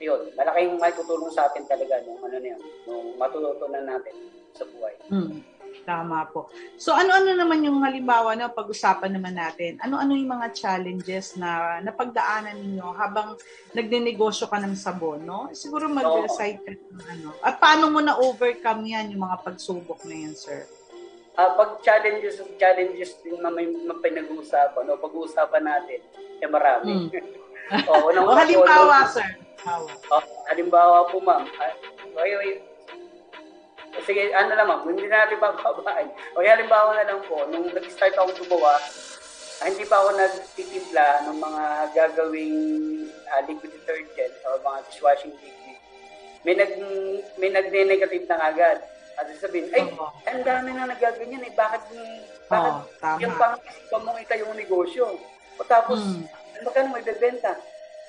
[0.00, 4.16] yun, malaking may tutulong sa atin talaga nung ano na yun, nung matutunan natin
[4.52, 4.96] sa buhay.
[5.08, 5.40] Mm.
[5.86, 6.50] Tama po.
[6.74, 9.78] So ano-ano naman yung halimbawa na pag-usapan naman natin?
[9.78, 13.38] Ano-ano yung mga challenges na napagdaanan ninyo habang
[13.70, 15.46] nagnenegosyo ka ng sabon, no?
[15.54, 17.28] Siguro mag-recite ka ng ano.
[17.38, 20.66] At paano mo na-overcome yan, yung mga pagsubok na yan, sir?
[21.38, 26.02] Uh, pag challenges challenges din na may, may pinag-uusapan o pag-uusapan natin,
[26.42, 26.90] eh marami.
[27.66, 27.82] Mm.
[27.90, 29.26] oh, o halimbawa, sir.
[29.66, 29.90] Halimbawa.
[30.14, 31.42] Oh, halimbawa po, ma'am.
[31.58, 32.62] Ay,
[34.04, 36.10] sige, ano naman, hindi na natin bababain.
[36.34, 38.76] O halimbawa na lang po, nung nag-start ako gumawa,
[39.62, 41.64] ah, hindi pa ako nagtitimpla ng mga
[41.96, 42.56] gagawing
[43.30, 45.78] uh, liquid detergent o mga dishwashing liquid.
[46.46, 46.72] May nag
[47.40, 48.78] may nagne-negative na agad.
[49.16, 50.12] At sabihin, ay, oh.
[50.28, 51.52] ang dami na nagaganyan eh.
[51.56, 51.82] Bakit,
[52.52, 55.16] bakit oh, yung pang-isipan mo ita yung negosyo?
[55.56, 56.28] O tapos, hmm.
[56.60, 57.56] magkano may bebenta?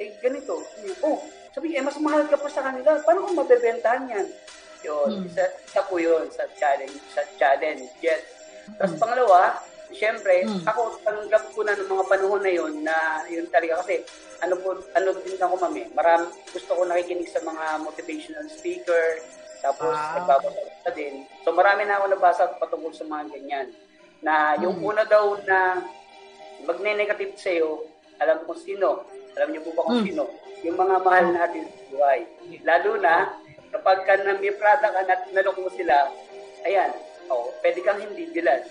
[0.04, 0.60] Eh, ganito.
[1.02, 1.18] Oh,
[1.56, 3.00] sabi, eh, mas mahal ka pa sa kanila.
[3.02, 4.28] Paano kung mabebentahan yan?
[4.86, 5.28] Yun, hmm.
[5.30, 7.90] isa, isa po yun sa challenge, sa challenge.
[8.04, 8.22] Yes.
[8.78, 9.02] Tapos hmm.
[9.02, 10.68] pangalawa, Siyempre, hmm.
[10.68, 14.04] ako tanggap ko na ng mga panahon na yun na yun talaga kasi
[14.44, 15.88] ano po ano din ako mami.
[15.96, 19.24] Marami gusto ko nakikinig sa mga motivational speaker
[19.64, 20.20] tapos ah.
[20.20, 21.24] nagbabasa din.
[21.48, 23.68] So marami na ako nabasa patungkol sa mga ganyan.
[24.20, 24.90] Na yung hmm.
[24.92, 25.80] una daw na
[26.68, 27.88] magne-negative sa iyo,
[28.20, 29.08] alam ko sino.
[29.40, 30.08] Alam niyo po ba kung hmm.
[30.12, 30.24] sino?
[30.68, 32.20] Yung mga mahal natin sa buhay.
[32.68, 33.40] Lalo na
[33.72, 36.12] kapag ka na may product ka at nalok mo sila,
[36.64, 36.92] ayan,
[37.32, 38.62] oh, pwede kang hindi bilan.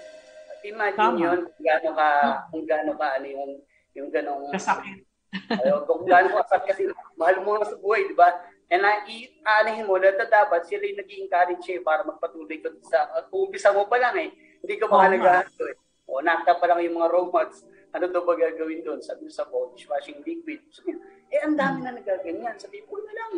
[0.50, 1.20] At imagine Tama.
[1.20, 2.44] yun, kung gaano ka, hmm.
[2.52, 3.52] kung gaano ka, ano yung,
[3.96, 4.44] yung ganong...
[4.52, 5.04] Kasakit.
[5.52, 8.30] Ayaw, kung gaano ka kasi mahal mo nga sa buhay, di ba?
[8.66, 13.30] And na i-aanihin mo na dapat sila yung nag-encourage eh para magpatuloy ka sa uh,
[13.30, 14.35] umpisa mo pa lang eh.
[14.59, 15.76] Hindi ka pa oh, naghahanto eh.
[16.11, 17.62] O nakta pa lang yung mga robots.
[17.94, 18.98] Ano daw ba gagawin doon?
[18.98, 20.66] Sabi sa body washing liquid.
[20.74, 20.98] Sabi,
[21.30, 22.59] eh ang dami na nagaganyan.
[22.59, 23.32] Sabi na lang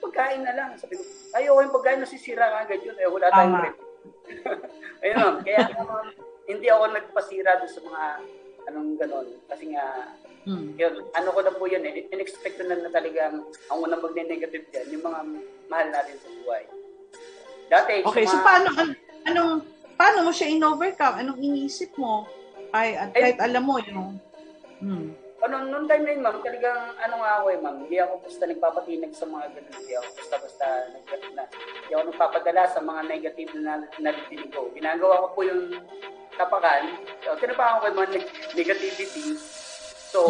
[0.00, 0.70] pagkain na lang.
[0.80, 1.02] Sabi ko,
[1.36, 2.96] ayoko yung pagkain nasisira ka agad yun.
[2.96, 3.78] Eh, wala tayong rep.
[5.04, 6.06] Ayun, kaya um,
[6.48, 8.02] hindi ako nagpasira doon sa mga
[8.68, 9.28] anong ganon.
[9.48, 9.84] Kasi nga,
[10.48, 10.76] hmm.
[10.76, 14.88] yun, ano ko na po yun eh, in-expect na, na talagang ang unang magne-negative dyan,
[14.98, 15.20] yung mga
[15.68, 16.64] mahal natin sa buhay.
[17.70, 18.88] Dati, okay, mga, so paano, an,
[19.28, 19.52] anong,
[19.94, 21.16] paano mo siya in-overcome?
[21.22, 22.26] Anong iniisip mo?
[22.70, 24.18] Ay, at eh, kahit alam mo yung,
[24.80, 25.08] hmm.
[25.40, 28.44] Ano, noong time na yun, ma'am, talagang, ano nga ako eh, ma'am, hindi ako basta
[28.44, 33.50] nagpapatinag sa mga ganun, hindi ako basta-basta, nag, na, hindi ako nagpapadala sa mga negative
[33.56, 34.68] na narinig ko.
[34.76, 35.80] Ginagawa ko po yung
[36.36, 36.84] tapakan,
[37.24, 38.10] so, tinapakan ko yung mga
[38.52, 39.26] negativity,
[40.12, 40.20] so,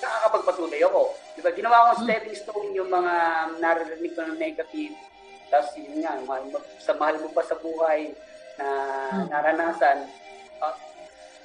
[0.00, 1.12] nakakapagpatuloy ako.
[1.36, 3.14] Di ba, ginawa ko stepping stone yung mga
[3.60, 4.96] naririnig ko ng negative,
[5.52, 6.16] tapos yun nga,
[6.80, 8.08] sa mahal mo pa sa buhay
[8.56, 8.68] na
[9.12, 9.28] hmm.
[9.28, 10.08] naranasan,
[10.64, 10.74] uh,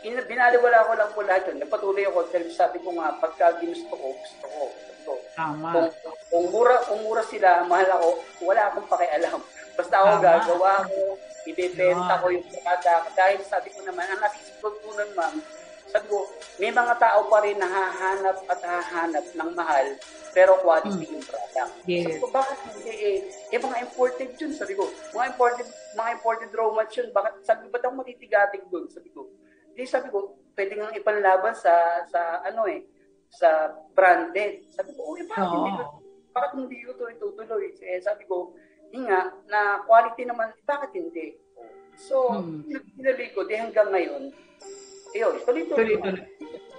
[0.01, 1.61] binaliwala ko lang po lahat yun.
[1.61, 4.63] Nagpatuloy ako dahil sabi ko nga, pagka ginusto ko, gusto ko.
[5.01, 5.69] Ko Tama.
[5.73, 5.89] Kung,
[6.29, 8.09] kung, mura, kung mura sila, mahal ako,
[8.45, 9.41] wala akong pakialam.
[9.77, 10.23] Basta ako Tama.
[10.25, 11.01] gagawa ko,
[11.49, 13.05] ibebenta ko yung product.
[13.17, 15.35] Dahil sabi ko naman, ang nasisip ko po nun, ma'am,
[15.91, 16.23] sabi ko,
[16.55, 19.87] may mga tao pa rin na hahanap at hahanap ng mahal,
[20.31, 21.13] pero quality hmm.
[21.19, 21.73] yung product.
[21.83, 22.07] Yes.
[22.07, 23.17] Sabi ko, bakit hindi eh?
[23.51, 24.87] Eh, mga imported yun, sabi ko.
[25.11, 27.07] Mga imported, mga imported raw yun.
[27.11, 28.87] Bakit, sabi ko, ba't ako matitigatig doon?
[28.87, 29.27] Sabi ko,
[29.81, 32.85] di sabi ko, pwede nga ipanlaban sa, sa ano eh,
[33.33, 34.69] sa branded.
[34.69, 35.65] Sabi ko, uy, bakit oh.
[35.65, 35.73] hindi
[36.31, 37.73] bakit hindi ko ito itutuloy?
[37.81, 38.53] Eh, sabi ko,
[38.93, 41.33] nga, na quality naman, bakit hindi?
[41.97, 42.69] So, hmm.
[42.95, 44.31] pinali ko, di hanggang ngayon,
[45.11, 46.23] yun, tuloy-tuloy.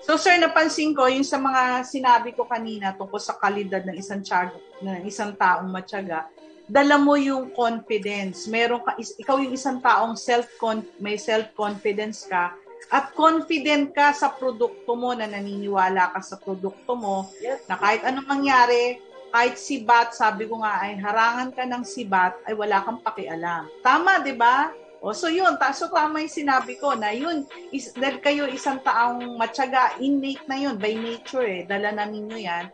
[0.02, 4.18] So sir, napansin ko yung sa mga sinabi ko kanina tungkol sa kalidad ng isang
[4.18, 6.26] tiyaga, ng isang taong matyaga,
[6.66, 8.50] dala mo yung confidence.
[8.50, 10.50] Meron ka ikaw yung isang taong self
[10.98, 12.50] may self-confidence ka
[12.90, 17.62] at confident ka sa produkto mo na naniniwala ka sa produkto mo yes.
[17.70, 18.98] na kahit anong mangyari,
[19.32, 23.64] kahit sibat, sabi ko nga ay harangan ka ng sibat ay wala kang pakialam.
[23.80, 24.72] Tama, 'di ba?
[25.02, 27.42] O so yun, ta so tama yung sinabi ko na yun,
[27.74, 32.38] is, dahil kayo isang taong matyaga, innate na yun, by nature eh, dala na ninyo
[32.38, 32.70] yan.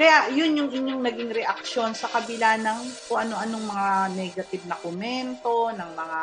[0.00, 5.68] Kaya yun yung inyong naging reaksyon sa kabila ng kung ano-anong mga negative na komento,
[5.76, 6.20] ng mga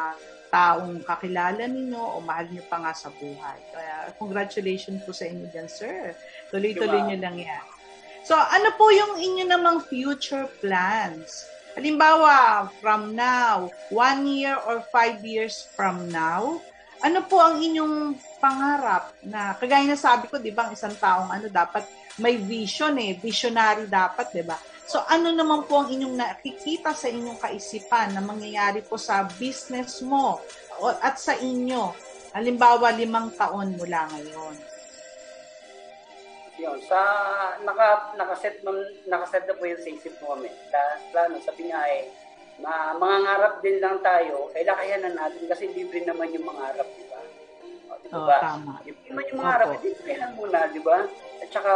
[0.53, 3.57] taong kakilala ninyo o mahal niyo pa nga sa buhay.
[3.73, 6.13] Kaya congratulations po sa inyo dyan, sir.
[6.53, 7.65] Tuloy-tuloy niyo lang yan.
[8.21, 11.49] So, ano po yung inyo namang future plans?
[11.73, 16.61] Halimbawa, from now, one year or five years from now,
[17.01, 21.49] ano po ang inyong pangarap na, kagaya na sabi ko, di ba, isang taong ano,
[21.49, 21.83] dapat
[22.21, 24.55] may vision eh, visionary dapat, di ba?
[24.83, 30.03] So ano naman po ang inyong nakikita sa inyong kaisipan na mangyayari po sa business
[30.03, 30.43] mo
[30.99, 31.95] at sa inyo?
[32.33, 34.55] Halimbawa, limang taon mula ngayon.
[36.57, 36.99] Yun, sa
[37.65, 38.61] naka nakaset
[39.09, 40.49] nakaset na po yung sa isip mo kami.
[41.13, 42.09] Plano, sabi nga eh,
[42.61, 46.61] ma, mga ngarap din lang tayo, eh lakayan na natin kasi libre naman yung mga
[46.73, 47.21] harap, di ba?
[47.89, 48.17] O, di ba?
[48.17, 48.73] Oh, tama.
[48.85, 50.99] Libre naman yung mga harap, libre muna, di ba?
[51.41, 51.73] At saka,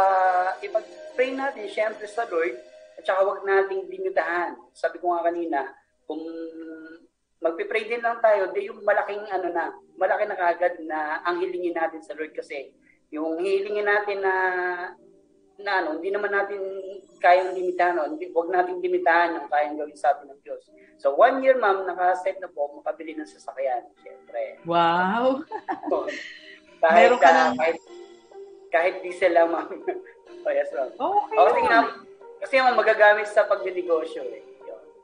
[0.62, 2.54] ipag-pray natin, syempre sa Lord,
[2.98, 4.58] at saka wag nating dinutahan.
[4.74, 5.70] Sabi ko nga kanina,
[6.04, 6.18] kung
[7.38, 11.78] magpe-pray din lang tayo, di yung malaking ano na, malaki na kagad na ang hilingin
[11.78, 12.74] natin sa Lord kasi
[13.14, 14.34] yung hilingin natin na
[15.58, 16.62] na ano, hindi naman natin
[17.18, 18.06] kayang limitahan, no?
[18.06, 20.62] hindi, wag natin limitahan yung kayang gawin sa atin ng Diyos.
[21.02, 24.62] So, one year, ma'am, naka-set na po, makabili ng sasakyan, syempre.
[24.62, 25.42] Wow!
[25.90, 26.06] so,
[26.82, 27.78] kahit, Meron ka uh, kahit,
[28.70, 29.66] kahit diesel lang, ma'am.
[30.46, 30.90] oh, yes, ma'am.
[30.94, 31.36] Okay.
[31.42, 31.80] Okay, nga,
[32.38, 34.42] kasi yung magagamit sa pagdinegosyo eh.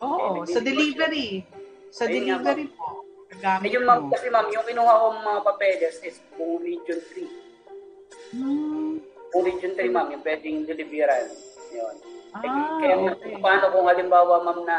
[0.04, 1.46] Oo, oh, sa delivery.
[1.94, 3.04] Sa Ayun delivery nga, po.
[3.34, 8.34] Gagamit yung, ma'am, kasi ma'am, yung kinuha ko mga papeles is kung Region 3.
[8.34, 8.94] Hmm.
[9.34, 11.26] Kung Region 3, ma'am, yung pwedeng deliveran.
[11.74, 11.94] Yun.
[12.34, 13.38] Ah, Kaya okay.
[13.42, 14.78] paano kung halimbawa, ma'am, na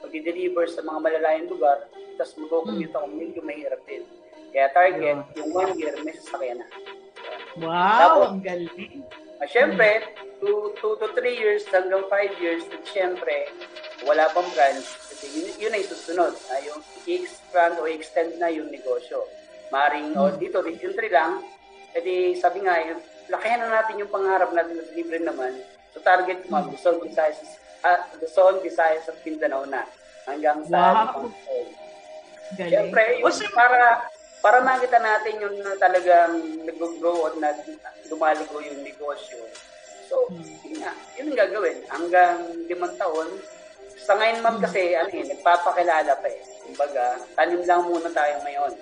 [0.00, 4.04] pag-deliver sa mga malalayang lugar, tapos mag-commute ako, medyo mahirap din.
[4.50, 5.36] Kaya target, yeah.
[5.36, 6.66] yung one year, may sasakyan na.
[7.60, 9.04] Wow, Tapos, ang galing.
[9.40, 10.04] Uh, Siyempre,
[10.44, 13.48] 2 to 3 years hanggang 5 years, at syempre,
[14.04, 16.36] wala pang branch, kasi yun, yun ay susunod.
[16.52, 19.24] Uh, yung i-expand o extend na yung negosyo.
[19.72, 20.20] Maring, hmm.
[20.20, 21.40] o dito, region 3 lang,
[21.96, 23.00] edi sabi nga, yung,
[23.32, 25.56] lakihan na natin yung pangarap natin na libre naman.
[25.96, 26.76] So target mo, hmm.
[26.76, 27.40] Luzon, Visayas,
[27.80, 29.88] uh, Luzon, Visayas at Mindanao na.
[30.28, 31.32] Hanggang sa wow.
[32.60, 34.04] Siyempre, yung, para
[34.40, 37.58] para makita natin yung talagang nag-grow at nag
[38.08, 39.38] lumaligo yung negosyo.
[40.10, 40.42] So, hmm.
[40.66, 41.78] yun nga, yun ang gagawin.
[41.86, 42.36] Hanggang
[42.66, 43.30] limang taon,
[44.00, 44.64] sa ngayon ma'am hmm.
[44.66, 46.40] kasi, ano eh, nagpapakilala pa eh.
[46.66, 48.72] Kumbaga, tanim lang muna tayo ngayon.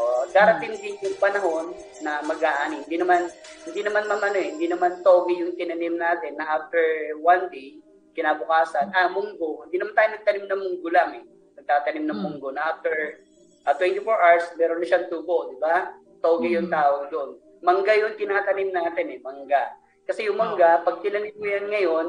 [0.00, 2.86] O, darating din yung panahon na mag-aani.
[2.88, 3.28] Hindi naman,
[3.68, 7.76] hindi naman ma'am ano eh, hindi naman togi yung tinanim natin na after one day,
[8.16, 9.68] kinabukasan, ah, munggo.
[9.68, 11.24] Hindi naman tayo nagtanim ng munggo lang eh.
[11.60, 12.24] Nagtatanim ng hmm.
[12.24, 13.20] munggo na after
[13.68, 15.92] at 24 hours, meron na siyang tubo, di ba?
[16.24, 16.74] Toge yung mm.
[16.74, 17.30] tawag doon.
[17.60, 19.76] Mangga yung tinatanim natin eh, mangga.
[20.08, 22.06] Kasi yung mangga, pag tinanim mo yan ngayon,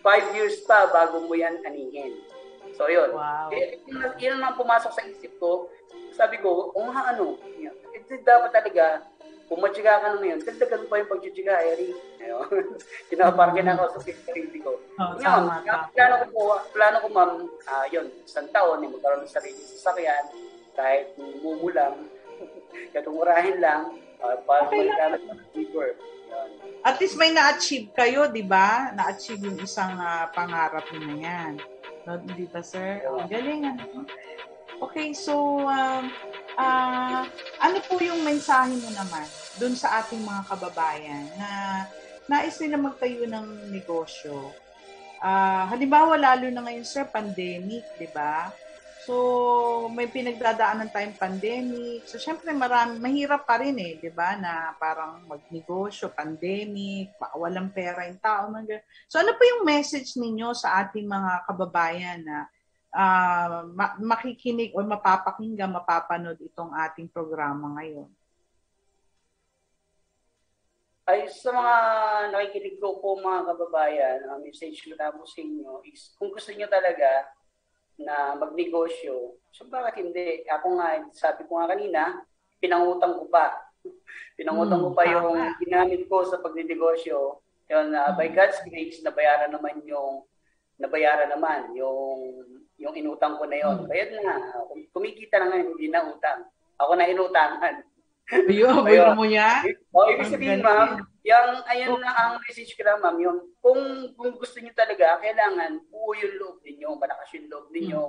[0.00, 2.16] 5 years pa bago mo yan anihin.
[2.76, 3.12] So yun.
[3.12, 3.52] Wow.
[3.52, 5.68] Eh, yun, yun ang pumasok sa isip ko.
[6.16, 7.36] Sabi ko, o nga ano,
[7.92, 9.04] ito dapat talaga,
[9.46, 11.90] kung matyaga ka na ngayon, dagdagan pa yung pagtsatsaga, Eri.
[12.18, 12.66] Ayun.
[13.10, 14.82] Kinaparkin ako sa sarili ko.
[14.98, 15.42] Oh, Yun,
[15.94, 16.42] plano ko po,
[16.74, 17.32] plano ko ma'am,
[17.70, 20.24] ah, yun, isang taon, eh, magkaroon ng sarili sa sasakyan,
[20.74, 22.10] kahit mumulang,
[22.94, 25.14] katungurahin lang, uh, para Okay lang.
[25.14, 25.40] magkamit ng.
[26.26, 26.48] Yun.
[26.82, 28.90] At least may na-achieve kayo, di ba?
[28.98, 31.52] Na-achieve yung isang ah, pangarap niyo na yan.
[32.02, 33.02] No, di ba, sir?
[33.06, 34.06] Ang galing, ano?
[34.82, 36.12] Okay, so, um,
[36.56, 37.22] ah,
[37.60, 39.24] ano po yung mensahe mo naman
[39.60, 41.48] dun sa ating mga kababayan na
[42.26, 44.52] nais nila magtayo ng negosyo?
[45.20, 48.52] Ah, halimbawa, lalo na ngayon, sir, pandemic, di ba?
[49.06, 52.10] So, may pinagdadaanan tayong pandemic.
[52.10, 54.34] So, syempre, marami, mahirap pa rin eh, di ba?
[54.34, 58.50] Na parang magnegosyo, pandemic, pa- walang pera yung tao.
[58.50, 58.82] ganun.
[59.06, 62.50] So, ano po yung message ninyo sa ating mga kababayan na
[62.96, 68.08] ah, ma- makikinig o mapapakinggan, mapapanood itong ating programa ngayon?
[71.06, 71.74] Ay, sa mga
[72.34, 76.50] nakikinig ko po mga kababayan, ang message ko na po sa inyo is kung gusto
[76.50, 77.30] niyo talaga
[77.96, 80.42] na magnegosyo, so bakit hindi?
[80.50, 82.02] Ako nga, sabi ko nga kanina,
[82.58, 83.54] pinangutang ko pa.
[84.38, 85.14] pinangutang ko Hmm, pa tama.
[85.14, 87.38] yung ginamit ko sa pagnegosyo.
[87.70, 90.26] Yun, uh, by God's grace, nabayaran naman yung
[90.76, 92.44] nabayaran naman yung
[92.76, 93.76] yung inutang ko na yon.
[93.84, 93.88] Hmm.
[93.88, 94.36] Bayad na.
[94.68, 96.44] Kum- Kumikita na ngayon, hindi na utang.
[96.76, 97.74] Ako na inutangan.
[98.50, 99.62] Ayun, ayun mo yan?
[99.94, 103.78] O, ibig Ang sabihin, ma'am, yung, ayun na ang message ko lang, ma'am, yung, kung,
[104.18, 108.02] kung gusto niyo talaga, kailangan buo yung loob ninyo, malakas yung loob ninyo.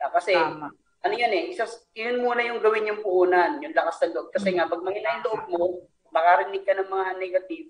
[0.00, 0.72] Ah, kasi, Tama.
[0.72, 4.32] ano yan eh, isa, yun muna yung gawin yung puhunan, yung lakas ng loob.
[4.32, 5.62] Kasi nga, pag mahina yung loob mo,
[6.08, 7.68] makarinig ka ng mga negative,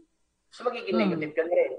[0.54, 1.02] so magiging Mm.
[1.18, 1.72] negative ka na rin.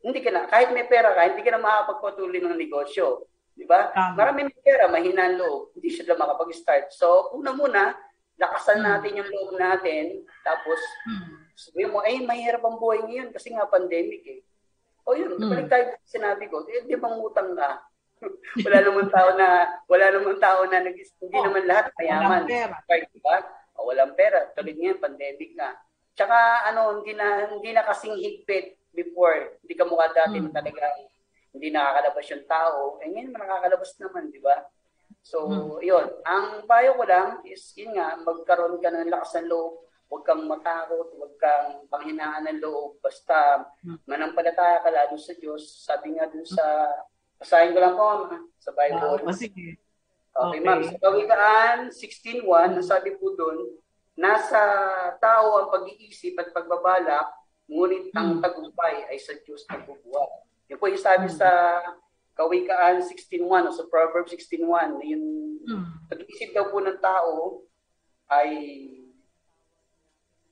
[0.00, 3.28] Hindi ka na, kahit may pera ka, hindi ka na makakapagpatuloy ng negosyo.
[3.52, 3.92] Di ba?
[3.92, 4.16] Tama.
[4.16, 6.88] Marami may pera, mahina ang loob, hindi sila makapag-start.
[6.96, 7.92] So, una muna,
[8.40, 8.86] lakasan Mm.
[8.88, 10.04] natin yung loob natin,
[10.40, 11.44] tapos Hmm.
[11.52, 14.40] sabihin mo, ay, mahirap ang buhay ngayon kasi nga pandemic eh.
[15.04, 15.52] O yun, Mm.
[15.52, 17.84] balik tayo sinabi ko, eh, di bang utang ka?
[18.64, 19.48] wala naman tao na,
[19.84, 22.44] wala naman tao na, nag, hindi Oh, naman lahat mayaman.
[22.44, 22.74] Walang pera.
[22.88, 23.36] Right, di ba?
[23.76, 24.38] O, walang pera.
[24.56, 25.76] Tulad ngayon, pandemic nga.
[26.16, 26.36] Tsaka,
[26.68, 29.58] ano, hindi na, hindi na kasing higpit before.
[29.62, 30.44] Hindi ka mukha dati Mm.
[30.48, 30.84] na talaga
[31.50, 32.80] hindi nakakalabas yung tao.
[33.02, 34.70] Eh, ngayon, nakakalabas naman, di ba?
[35.20, 35.82] So, Mm.
[35.82, 36.06] yun.
[36.22, 39.82] Ang payo ko lang is, yun nga, magkaroon ka ng lakas ng loob.
[40.06, 43.02] Huwag kang matakot, huwag kang panghinaan ng loob.
[43.02, 43.98] Basta, Mm.
[44.06, 45.62] manampalataya ka lalo sa Diyos.
[45.82, 46.62] Sabi nga dun sa,
[47.38, 49.26] basahin ko lang po, ma, sa Bible.
[49.26, 49.74] Ah, sige.
[50.30, 50.60] Okay, Okay.
[50.62, 50.80] ma'am.
[50.86, 53.74] Sa Kawikaan 16.1, ang sabi po doon,
[54.14, 54.62] nasa
[55.18, 57.26] tao ang pag-iisip at pagbabalak,
[57.70, 58.42] ngunit ang Hmm.
[58.42, 60.30] tagumpay ay sa Diyos nagbubuhat.
[60.66, 61.38] Yun po yung sabi Hmm.
[61.38, 61.48] sa
[62.34, 65.26] Kawikaan 16.1 o sa Proverbs 16.1, na yung
[65.62, 65.86] Hmm.
[66.10, 67.62] pag-iisip daw po ng tao
[68.26, 68.50] ay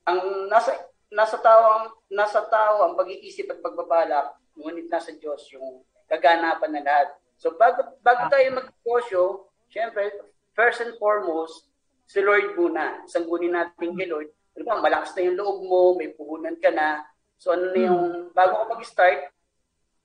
[0.05, 0.73] ang nasa
[1.09, 6.81] nasa tao ang nasa tao ang pag-iisip at pagbabalak ngunit nasa Diyos yung kaganapan na
[6.81, 7.07] lahat.
[7.35, 8.29] So bago bago Ah.
[8.29, 9.23] tayo magnegosyo,
[9.67, 10.09] syempre
[10.53, 11.69] first and foremost
[12.05, 13.01] si Lord muna.
[13.05, 14.29] Sanggunin natin kay Lord.
[14.57, 17.05] Ano ba, malakas na yung loob mo, may puhunan ka na.
[17.39, 18.03] So ano na yung
[18.35, 19.31] bago ka mag-start,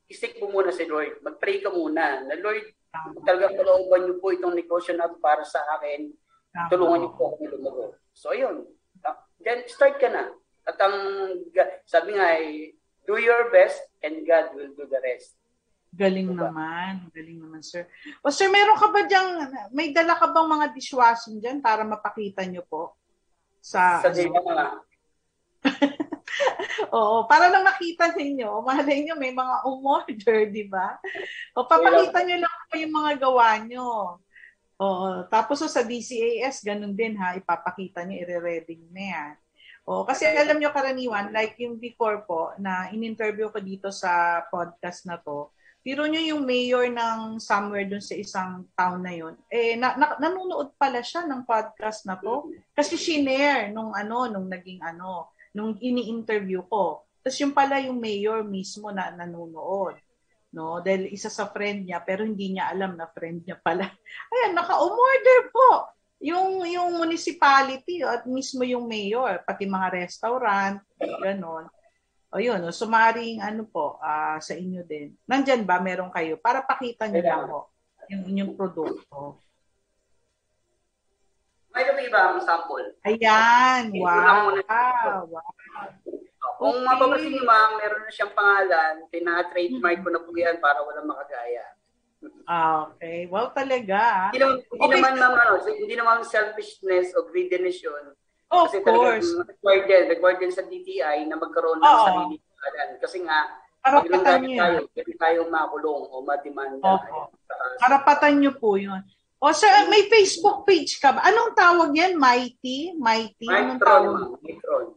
[0.07, 1.18] isik mo muna si Lord.
[1.20, 2.62] Mag-pray ka muna na Lord,
[3.26, 6.14] talagang kalooban niyo po itong negosyo na para sa akin
[6.70, 7.85] tulungan niyo po ako lumago.
[8.14, 8.62] So, ayun.
[9.03, 10.30] Ah, Then, start ka na.
[10.64, 10.97] At ang,
[11.85, 12.72] sabi nga ay,
[13.05, 15.35] do your best and God will do the rest.
[15.95, 16.51] Galing Diba?
[16.51, 17.11] naman.
[17.11, 17.87] Galing naman, sir.
[18.22, 22.47] O, sir, meron ka ba diyang, may dala ka bang mga dishwashing dyan para mapakita
[22.47, 22.95] niyo po?
[23.59, 24.87] Sa, Sa ano?
[26.91, 28.62] Oo, para lang makita ninyo.
[28.64, 30.99] Malay nyo, may mga umorder, di ba?
[31.55, 33.89] O, papakita nyo lang po yung mga gawa nyo.
[34.83, 39.33] Oo, tapos o, sa DCAS, ganun din ha, ipapakita nyo, ire-ready nyo na yan.
[39.85, 45.07] Oo, kasi alam nyo karaniwan, like yung before po, na in-interview ko dito sa podcast
[45.07, 45.53] na to,
[45.85, 50.16] Biro nyo yung mayor ng somewhere dun sa isang town na yun, eh, na, na,
[50.16, 52.49] nanonood pala siya ng podcast na to.
[52.72, 57.07] Kasi shinare nung ano, nung naging ano, nung ini-interview ko.
[57.22, 59.96] Tapos yung pala yung mayor mismo na nanonood.
[60.52, 60.82] No?
[60.82, 63.86] Dahil isa sa friend niya, pero hindi niya alam na friend niya pala.
[64.34, 65.88] Ayan, naka-umorder po.
[66.24, 71.70] Yung, yung municipality at mismo yung mayor, pati mga restaurant, ganon.
[72.34, 75.14] O yun, o, sumaring ano po, ah, sa inyo din.
[75.28, 76.34] Nandyan ba, meron kayo?
[76.40, 77.74] Para pakita niyo lang po
[78.11, 79.43] yung inyong produkto.
[81.75, 82.87] May kami iba ang sample.
[83.03, 84.14] Ayan, Okay, wow.
[84.14, 84.62] una muna.
[85.27, 85.43] wow.
[86.55, 86.87] Kung Okay.
[86.87, 91.66] mapapansin niyo ma'am, meron na siyang pangalan, tina-trademark ko na po yan para walang makagaya.
[92.47, 93.27] Ah, okay.
[93.27, 94.31] Wow talaga.
[94.31, 94.95] Hindi naman, hindi Okay.
[94.97, 98.14] naman ma'am, ano, hindi naman selfishness o greediness yun.
[98.49, 99.35] Of Kasi course.
[99.35, 102.05] talagang required din, required din sa DTI na magkaroon ng Oo.
[102.07, 102.89] sarili pangalan.
[103.03, 103.39] Kasi nga,
[103.85, 106.89] Karapatan nyo tayo, pwede tayo makulong o mademanda.
[106.97, 107.37] Opo.
[107.77, 109.03] Karapatan nyo po yun.
[109.45, 111.20] O sir, may Facebook page ka ba?
[111.20, 112.16] Anong tawag yan?
[112.16, 112.97] Mighty?
[112.97, 113.45] Mighty?
[113.45, 113.76] Ma'am.
[114.40, 114.97] Micron.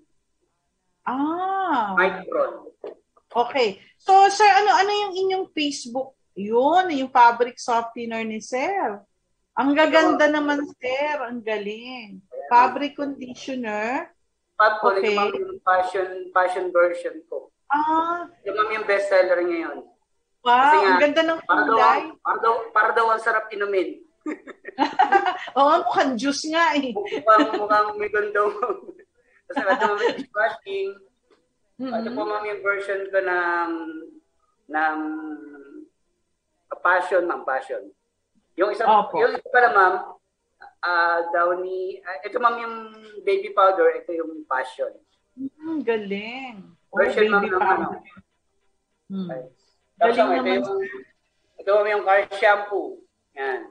[1.04, 1.92] Ah.
[2.00, 2.72] Micron.
[3.28, 3.84] Okay.
[4.00, 6.16] So, sir, ano ano yung inyong Facebook?
[6.32, 9.04] Yun, yung fabric softener ni sir.
[9.58, 11.28] Ang gaganda naman, sir.
[11.28, 12.24] Ang galing.
[12.48, 14.16] Fabric conditioner.
[14.56, 15.12] Ko, Okay.
[15.12, 17.52] yung passion, passion version ko.
[17.68, 19.84] Ah, Yung yung bestseller ngayon.
[20.40, 20.56] wow.
[20.56, 22.02] Kasi nga, Ang ganda ng Para daw, kulay.
[22.24, 24.07] para daw, para daw ang sarap inumin.
[25.58, 26.94] Oo, mukhang juice nga eh.
[26.94, 28.44] Mukhang, mukhang may ganda.
[29.48, 30.92] Kasi ito ma'am yung dishwashing.
[32.14, 33.72] Po ma'am yung version ko ng
[34.68, 34.98] ng
[36.84, 37.84] passion, ma'am, passion.
[38.58, 39.22] Yung isa, Opo.
[39.22, 39.94] yung isa pala, ma'am,
[40.82, 42.76] ah Downy, ah, ito ma'am yung
[43.22, 44.92] baby powder, ito yung passion.
[45.38, 46.66] Hmm, galing.
[46.90, 47.88] Oh, Version ma'am baby ng ano.
[49.08, 49.30] Hmm.
[49.98, 50.58] Tapos Galing ma'am, ito naman.
[50.58, 50.82] yung,
[51.58, 53.00] ito ma'am yung car shampoo.
[53.38, 53.62] Yan.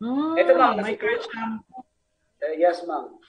[0.00, 1.84] Hmm, Ito, ma'am, may car shampoo.
[2.40, 3.20] Uh, yes, ma'am.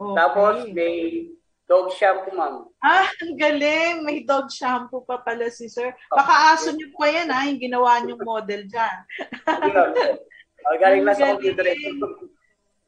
[0.00, 0.16] Okay.
[0.16, 1.28] Tapos, may
[1.68, 2.64] dog shampoo, ma'am.
[2.80, 4.00] Ah, ang galing.
[4.08, 5.92] May dog shampoo pa pala si sir.
[6.08, 8.96] Baka aso niyo pa yan ha, yung ginawa niyong model dyan.
[9.44, 11.68] Uh, galing na sa computer.
[11.68, 12.00] galing.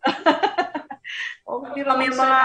[1.44, 2.40] O, pero Ma'am, yung mga,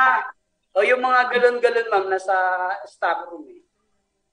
[0.75, 2.35] o yung mga galon-galon, ma'am, nasa
[2.83, 3.56] stock room eh.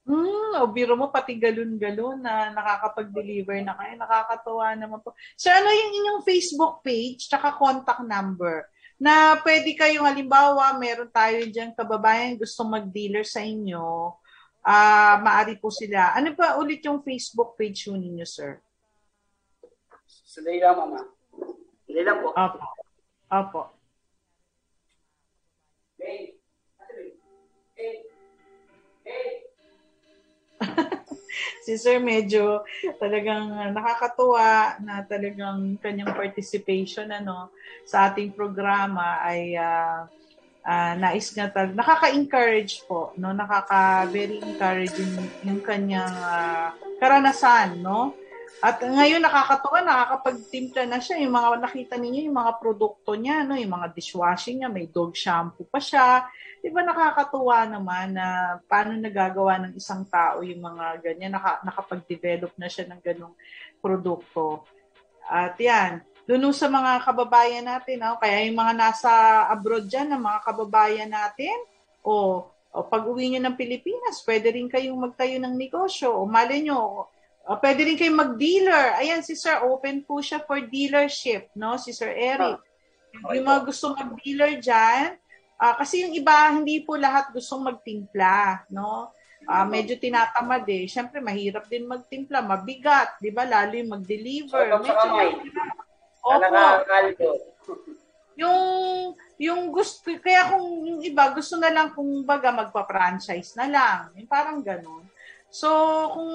[0.05, 3.93] Hmm, o biro mo pati galon-galon na nakakapag-deliver na kayo.
[3.97, 5.17] Nakakatuwa naman po.
[5.33, 8.69] Sir, ano yung inyong Facebook page tsaka contact number?
[9.01, 14.13] Na pwede kayong halimbawa, meron tayo dyan kababayan gusto mag-dealer sa inyo.
[14.61, 16.13] Ah, maari po sila.
[16.13, 18.61] Ano pa ulit yung Facebook page yun ninyo, sir?
[20.45, 21.01] Lang, mama.
[21.89, 22.29] Lang po.
[22.29, 22.59] Opo.
[23.33, 23.61] Opo.
[25.97, 26.37] Hey.
[27.73, 28.05] Hey.
[29.01, 29.44] Hey.
[31.65, 32.61] Si Sir medyo
[33.01, 37.49] talagang nakakatuwa na talagang kanyang participation ano
[37.81, 40.05] sa ating programa ay ah,
[40.65, 43.33] ah, nais nga tal nakaka-encourage po no?
[43.33, 46.69] Nakaka very encouraging yung kanyang ah,
[47.01, 48.21] karanasan no
[48.63, 51.19] at ngayon nakakatuwa nakakapagtimpla na siya.
[51.21, 53.59] Yung mga nakita ninyo yung mga produkto niya no?
[53.59, 56.25] Yung mga dishwashing niya may dog shampoo pa siya.
[56.63, 62.57] Di ba nakakatuwa naman na paano nagagawa ng isang tao yung mga ganyan, naka, nakapag-develop
[62.57, 63.35] na siya ng ganong
[63.77, 64.65] produkto.
[65.29, 68.17] At yan, doon sa mga kababayan natin, no?
[68.17, 69.11] kaya yung mga nasa
[69.45, 71.53] abroad dyan, ng mga kababayan natin,
[72.01, 76.65] o, o pag uwi nyo ng Pilipinas, pwede rin kayong magtayo ng negosyo, o mali
[76.65, 77.05] nyo,
[77.45, 78.97] o, pwede rin kayong mag-dealer.
[78.97, 81.77] Ayan, si Sir, open po siya for dealership, no?
[81.77, 82.57] Si Sir Eric.
[83.31, 85.15] Yung mga gusto mag-dealer dyan,
[85.55, 89.15] Ah, kasi yung iba, hindi po lahat gustong magtimpla, no?
[89.47, 90.83] Ah, medyo tinatamad eh.
[90.89, 93.47] Siyempre, mahirap din magtimpla, mabigat, di ba?
[93.47, 94.67] Lalo yung mag-deliver.
[94.67, 95.75] Sa Medyo mahirap.
[96.25, 97.29] Opo.
[98.35, 104.11] Yung, yung gusto, kaya kung yung iba, gusto na lang kung baga magpa-franchise na lang.
[104.19, 105.07] Yung parang ganun.
[105.55, 105.71] So,
[106.11, 106.27] kung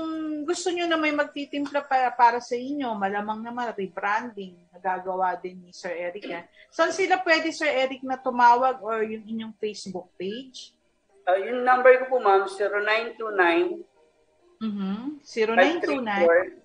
[0.48, 5.76] gusto nyo na may magtitimpla para, para sa inyo, malamang naman rebranding, nagagawa din ni
[5.76, 6.48] Sir Eric yan.
[6.72, 10.72] Saan sila pwede, Sir Eric, na tumawag or yung inyong Facebook page?
[11.28, 13.84] Uh, yung number ko po, ma'am, 0929
[14.60, 15.24] Mhm.
[15.24, 16.60] 0929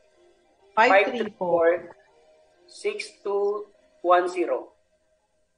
[0.76, 1.96] 534
[2.68, 4.68] 6210.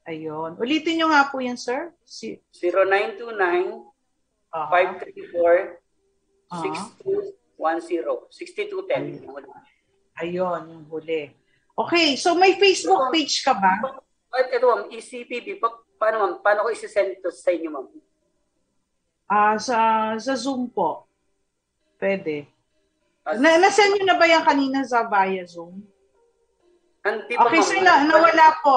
[0.05, 0.53] Ayun.
[0.57, 1.93] Ulitin nyo nga po yan, sir.
[2.01, 3.85] Si, 0929
[4.49, 5.86] ah, 534 Ah.
[6.51, 7.35] 6210.
[8.31, 9.23] 6210.
[10.17, 11.29] ayun, yung huli.
[11.77, 13.77] Okay, so may Facebook page ka ba?
[14.33, 15.61] At ito, ma'am, ECPB.
[15.61, 16.33] Pa, paano, ma'am?
[16.41, 17.87] Paano ko isi-send to sa inyo, ma'am?
[19.27, 19.77] Ah, sa,
[20.17, 21.05] sa Zoom po.
[21.97, 22.47] Pwede.
[23.21, 25.83] Ah, Na, nasend nyo na ba yan kanina sa via Zoom?
[27.05, 27.83] Hindi pa, Okay, ma'am.
[27.83, 28.75] na, nawala po.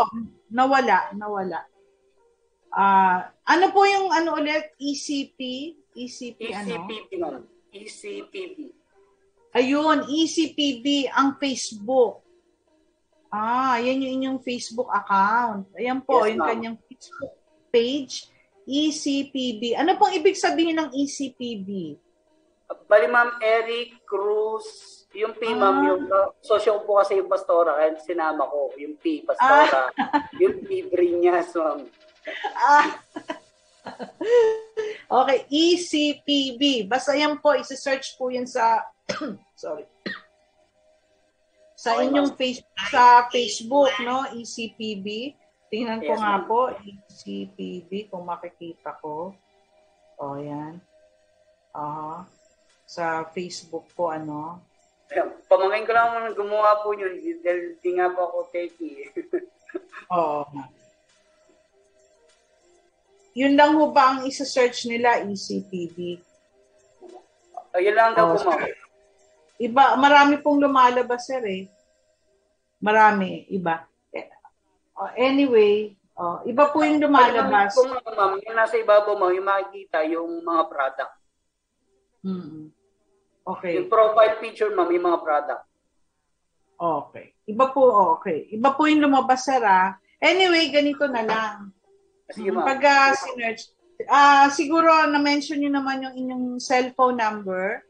[0.51, 1.61] Nawala, nawala.
[2.71, 4.75] Ah, ano po yung ano ulit?
[4.77, 5.39] ECP?
[5.97, 6.69] ECP ano?
[6.85, 7.43] ECPB, ma'am.
[7.73, 8.71] ECPB.
[9.51, 12.23] Ayun, ECPB ang Facebook.
[13.31, 15.67] Ah, yan yung inyong Facebook account.
[15.75, 16.51] Ayan po, Yes, yung ma'am.
[16.51, 17.35] kanyang Facebook
[17.71, 18.15] page,
[18.67, 19.75] ECPB.
[19.75, 21.95] Ano pong ibig sabihin ng ECPB?
[22.87, 24.67] Bali, ma'am, Eric Cruz.
[25.11, 25.87] Yung P, ma'am, Ah.
[25.91, 28.71] yung uh, sosyo po kasi yung pastora, kaya sinama ko.
[28.79, 29.91] Yung P, pastora.
[30.39, 31.83] yung P, Brinyas, ma'am.
[32.55, 33.01] Ah.
[35.21, 36.87] okay, ECPB.
[36.89, 38.85] Basta yan po, isi-search po yan sa,
[39.57, 39.85] sorry,
[41.81, 42.61] sa inyong face,
[42.93, 44.29] sa Facebook, no?
[44.37, 45.33] ECPB.
[45.73, 49.33] Tingnan ko Yes, nga po, HCPB, kung makikita ko.
[50.21, 50.83] O, yan.
[51.73, 52.27] Aha.
[52.85, 54.61] Sa Facebook po, ano.
[55.15, 59.09] Ayan, Pamangkin ko lang gumawa po yun dahil di nga po ako techie.
[60.15, 60.43] Oo.
[60.53, 60.65] nga.
[63.35, 66.19] Yun lang ho ba ang isa-search nila, E ECPB?
[67.71, 68.67] Ayun lang daw Oh, po, ma'am.
[69.61, 71.69] Iba, marami pong lumalabas, sir, eh.
[72.83, 73.87] Marami, iba.
[74.99, 77.77] Oh, anyway, oh, iba po yung lumalabas.
[77.77, 81.15] Kung ano, ma'am, yung nasa ibabaw mo, yung makikita yung mga product.
[82.27, 82.73] Mm-mm.
[83.47, 83.81] Okay.
[83.81, 85.65] Yung profile picture, ma'am, yung mga product.
[86.81, 87.37] Okay.
[87.47, 88.51] Iba po, okay.
[88.51, 89.95] Iba po yung lumabas, sir, ah.
[90.19, 91.73] Anyway, ganito na lang.
[92.33, 92.67] Sige, ma'am.
[92.67, 93.63] Pag uh, sinerch,
[94.09, 97.85] ah siguro na-mention nyo naman yung inyong cellphone number.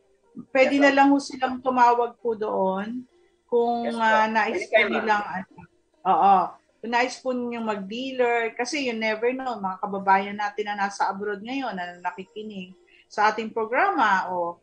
[0.55, 3.05] Pwede Yes, na lang ho silang tumawag po doon
[3.51, 4.30] kung Yes, ma'am.
[4.30, 5.59] nais po nilang, ano,
[6.07, 6.36] oo,
[6.80, 11.43] kung nais po ninyong mag-dealer, kasi you never know, mga kababayan natin na nasa abroad
[11.43, 12.72] ngayon na nakikinig
[13.11, 14.57] sa ating programa o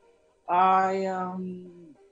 [0.47, 1.43] ay um,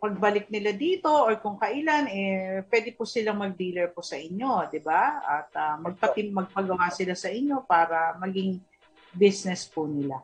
[0.06, 4.78] pagbalik nila dito or kung kailan, eh, pwede po silang mag-dealer po sa inyo, di
[4.78, 5.26] ba?
[5.26, 8.62] At ah, magpatim, magpagawa sila sa inyo para maging
[9.18, 10.22] business po nila.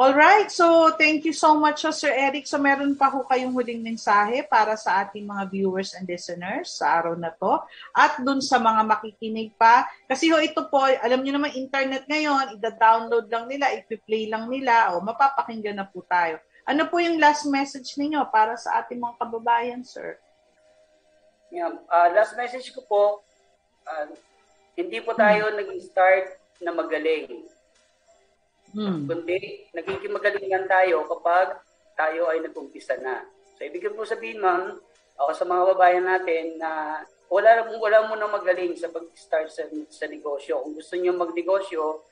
[0.00, 2.48] Alright, so thank you so much, Sir Eric.
[2.48, 7.04] So meron pa ho kayong huling mensahe para sa ating mga viewers and listeners sa
[7.04, 7.60] araw na to.
[7.92, 9.84] At dun sa mga makikinig pa.
[10.08, 14.96] Kasi ho ito po, alam niyo naman internet ngayon, ida-download lang nila, i-play lang nila,
[14.96, 16.40] o mapapakinggan na po tayo.
[16.70, 20.14] Ano po yung last message ninyo para sa ating mga kababayan, sir?
[21.50, 21.74] Yeah.
[21.90, 23.02] Ah, last message ko po,
[23.90, 24.06] ah,
[24.78, 27.42] hindi po tayo nag-start na magaling.
[28.70, 29.02] Hmm.
[29.02, 31.58] Kundi, nagiging magaling lang tayo kapag
[31.98, 33.26] tayo ay nag-umpisa na.
[33.58, 34.78] So, ibig ko po sabihin, ma'am,
[35.18, 40.06] ako sa mga babayan natin na wala, wala mo na magaling sa pag-start sa, sa
[40.06, 40.62] negosyo.
[40.62, 42.06] Kung gusto niyo magnegosyo,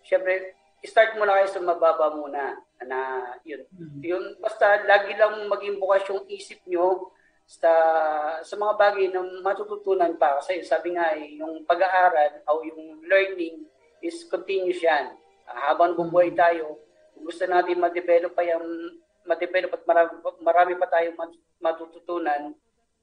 [0.00, 2.56] syempre, start mo na kayo sa mababa muna.
[2.80, 2.98] Na,
[3.42, 4.00] yun, Hmm.
[4.00, 7.10] yun, basta lagi lang maging bukas yung isip nyo
[7.42, 7.72] sa,
[8.38, 10.38] sa mga bagay na matututunan pa.
[10.38, 13.66] Kasi sabi nga, eh, yung pag-aaral o yung learning
[13.98, 15.16] is continuous yan.
[15.44, 16.78] Habang bubuhay tayo,
[17.12, 22.54] kung gusto natin ma-develop pa yung ma-develop at marami, marami pa tayong mat- matututunan.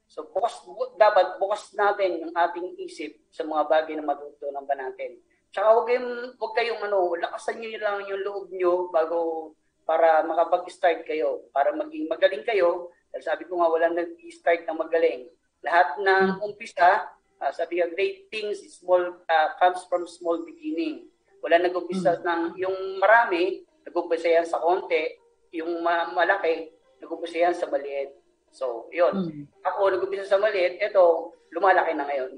[0.06, 4.72] So bukas bu- dapat bukas natin yung ating isip sa mga bagay na matututunan pa
[4.72, 5.18] natin.
[5.50, 9.50] Tsaka wag kayong, wag kayong ano, lakasan niyo lang yung loob niyo bago
[9.86, 12.90] para makapag-start kayo, para maging magaling kayo.
[13.14, 15.30] Dahil sabi ko nga, walang nag-start na magaling.
[15.62, 17.06] Lahat ng umpisa,
[17.38, 21.06] ah, sabi nga, great things small, ah, comes from small beginning.
[21.38, 25.22] Wala nag-umpisa ng, yung marami, nag-umpisa yan sa konti,
[25.54, 28.10] yung ma- malaki, nag-umpisa yan sa maliit.
[28.50, 29.14] So, yun.
[29.14, 29.44] Hmm.
[29.62, 32.30] Ako, nag-umpisa sa maliit, ito, lumalaki na ngayon.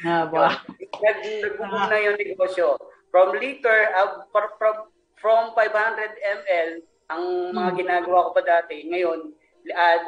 [0.00, 0.64] Ah, ba?
[0.80, 2.80] Nag nagbuboom na yung negosyo.
[3.12, 4.88] From liter, uh, from,
[5.26, 6.70] from, from 500 ml,
[7.10, 7.78] ang mga Hmm.
[7.82, 9.34] ginagawa ko pa dati, ngayon,
[9.66, 9.98] uh,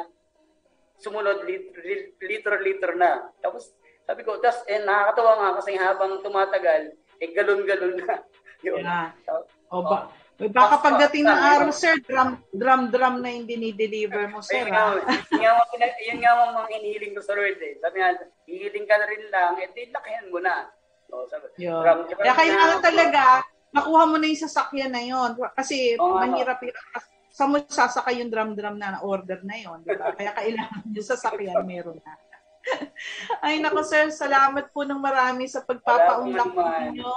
[0.95, 1.75] sumunod lit-
[2.19, 3.27] liter-liter na.
[3.43, 3.75] Tapos,
[4.07, 8.15] sabi ko, tas, eh, nakakatawa nga kasi habang tumatagal, eh, galon-galon na.
[8.67, 8.83] Yun.
[8.83, 9.11] Yeah.
[9.27, 10.11] So, O ba?
[10.39, 14.63] Baka pagdating ng araw, sir, drum, drum, drum na yung dinideliver mo, sir.
[14.71, 15.19] Nga, ah.
[15.35, 17.75] yun nga, ang pina- yun nga mga inihiling ko sa Lord eh.
[17.83, 18.15] Sabi nga,
[18.47, 20.71] hihiling ka na rin lang, eh di lakihan mo na.
[21.11, 21.83] So, sabi, Yun.
[21.83, 27.05] drum- drum Kaya talaga, makuha mo na yung sasakyan na yon Kasi Oo nga, mahirap-hirap.
[27.29, 30.11] Sa mo sasakay yung drum-drum na order na yon di ba?
[30.17, 32.13] Kaya kailangan yung sasakyan meron na.
[33.45, 37.13] Ay nako sir, salamat po ng marami sa pagpapaunlak ninyo.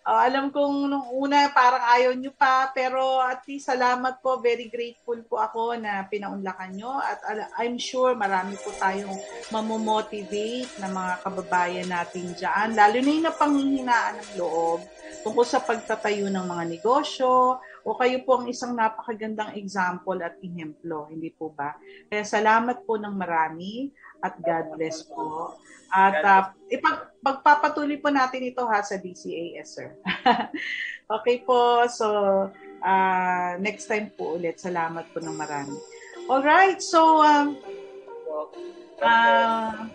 [0.00, 4.40] Ah, alam kong nung una parang ayaw nyo pa, pero at least salamat po.
[4.40, 6.96] Very grateful po ako na pinaunlakan nyo.
[7.04, 7.20] At
[7.60, 9.20] I'm sure marami po tayong
[9.52, 12.72] mamomotivate na mga kababayan natin dyan.
[12.72, 14.80] Lalo na yung napanghihinaan ng loob
[15.20, 21.12] tungkol sa pagtatayo ng mga negosyo o kayo po ang isang napakagandang example at ihemplo,
[21.12, 21.76] hindi po ba?
[22.08, 25.56] Kaya salamat po ng marami at God bless po.
[25.90, 29.90] At uh, ipag, pagpapatuloy po natin ito ha sa DCAS, sir.
[31.16, 32.06] okay po, so
[32.84, 34.62] uh, next time po ulit.
[34.62, 35.74] Salamat po ng marami.
[36.30, 37.58] Alright, so um,
[39.00, 39.88] Ah,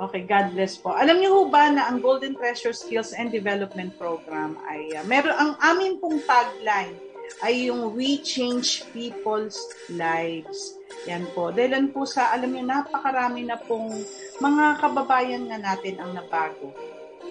[0.00, 0.96] okay, God bless po.
[0.96, 5.36] Alam niyo ho ba na ang Golden Treasure Skills and Development Program ay uh, meron
[5.36, 6.96] ang amin pong tagline
[7.44, 9.58] ay yung We Change People's
[9.92, 10.78] Lives.
[11.06, 11.54] Yan po.
[11.54, 13.94] Dahil po sa, alam niyo, napakarami na pong
[14.42, 16.74] mga kababayan nga natin ang nabago.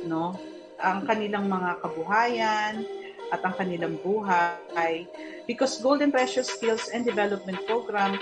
[0.08, 0.38] No?
[0.80, 2.86] Ang kanilang mga kabuhayan
[3.34, 5.04] at ang kanilang buhay.
[5.44, 8.16] Because Golden Treasure Skills and Development Program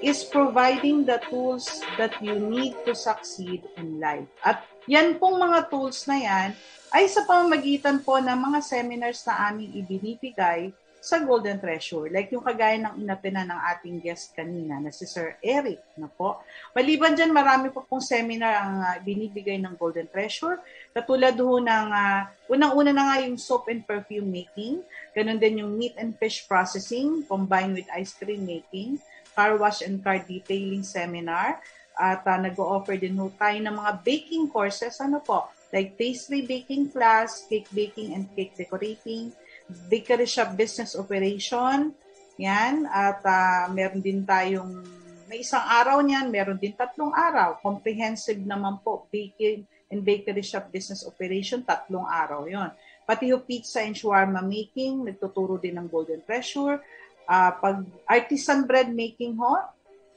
[0.00, 4.28] is providing the tools that you need to succeed in life.
[4.44, 6.48] At yan pong mga tools na yan
[6.94, 10.70] ay sa pamamagitan po ng mga seminars na aming ibinibigay
[11.00, 12.10] sa Golden Treasure.
[12.10, 15.78] Like yung kagaya ng inatina ng ating guest kanina na si Sir Eric.
[15.94, 16.42] Na po.
[16.74, 20.58] Maliban dyan, marami po pong seminar ang uh, binibigay ng Golden Treasure.
[20.90, 24.82] Katulad ho ng, uh, unang-una na nga yung soap and perfume making.
[25.14, 28.98] Ganon din yung meat and fish processing combined with ice cream making.
[29.36, 31.62] Car wash and car detailing seminar.
[31.96, 34.98] At uh, nag-o-offer din ho tayo ng mga baking courses.
[34.98, 35.48] Ano po?
[35.70, 39.34] Like pastry baking class, cake baking and cake decorating,
[39.68, 41.94] bakery shop business operation.
[42.38, 42.86] Yan.
[42.86, 44.84] At uh, meron din tayong,
[45.26, 47.58] may isang araw niyan, meron din tatlong araw.
[47.58, 52.70] Comprehensive naman po, baking and bakery shop business operation, tatlong araw yon.
[53.06, 56.82] Pati yung pizza and shawarma making, nagtuturo din ng Golden Treasure.
[57.26, 59.62] Uh, pag artisan bread making ho,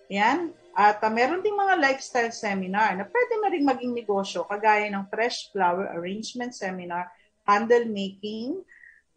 [0.10, 0.50] yan.
[0.74, 5.06] At uh, meron din mga lifestyle seminar na pwede na rin maging negosyo, kagaya ng
[5.10, 7.14] fresh flower arrangement seminar,
[7.46, 8.58] candle making,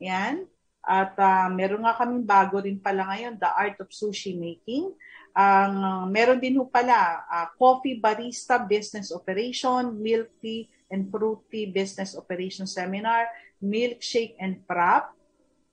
[0.02, 0.44] yan.
[0.82, 4.90] At uh, meron nga kaming bago rin pala ngayon, The Art of Sushi Making.
[5.32, 11.40] Ang uh, meron din ho pala uh, Coffee Barista Business Operation, Milk Tea and Fruit
[11.48, 13.30] Tea Business Operation Seminar,
[13.62, 15.14] Milkshake and Prop.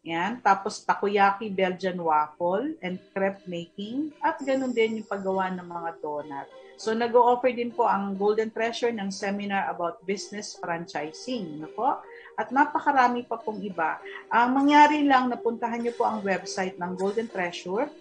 [0.05, 0.39] Yan.
[0.39, 4.15] Tapos takoyaki Belgian waffle and crepe making.
[4.23, 6.47] At ganun din yung paggawa ng mga donut.
[6.79, 11.59] So nag-o-offer din po ang Golden Treasure ng seminar about business franchising.
[11.59, 11.99] No po?
[12.39, 13.99] At napakarami pa pong iba.
[14.31, 17.91] Ang mangyari lang, napuntahan niyo po ang website ng Golden Treasure.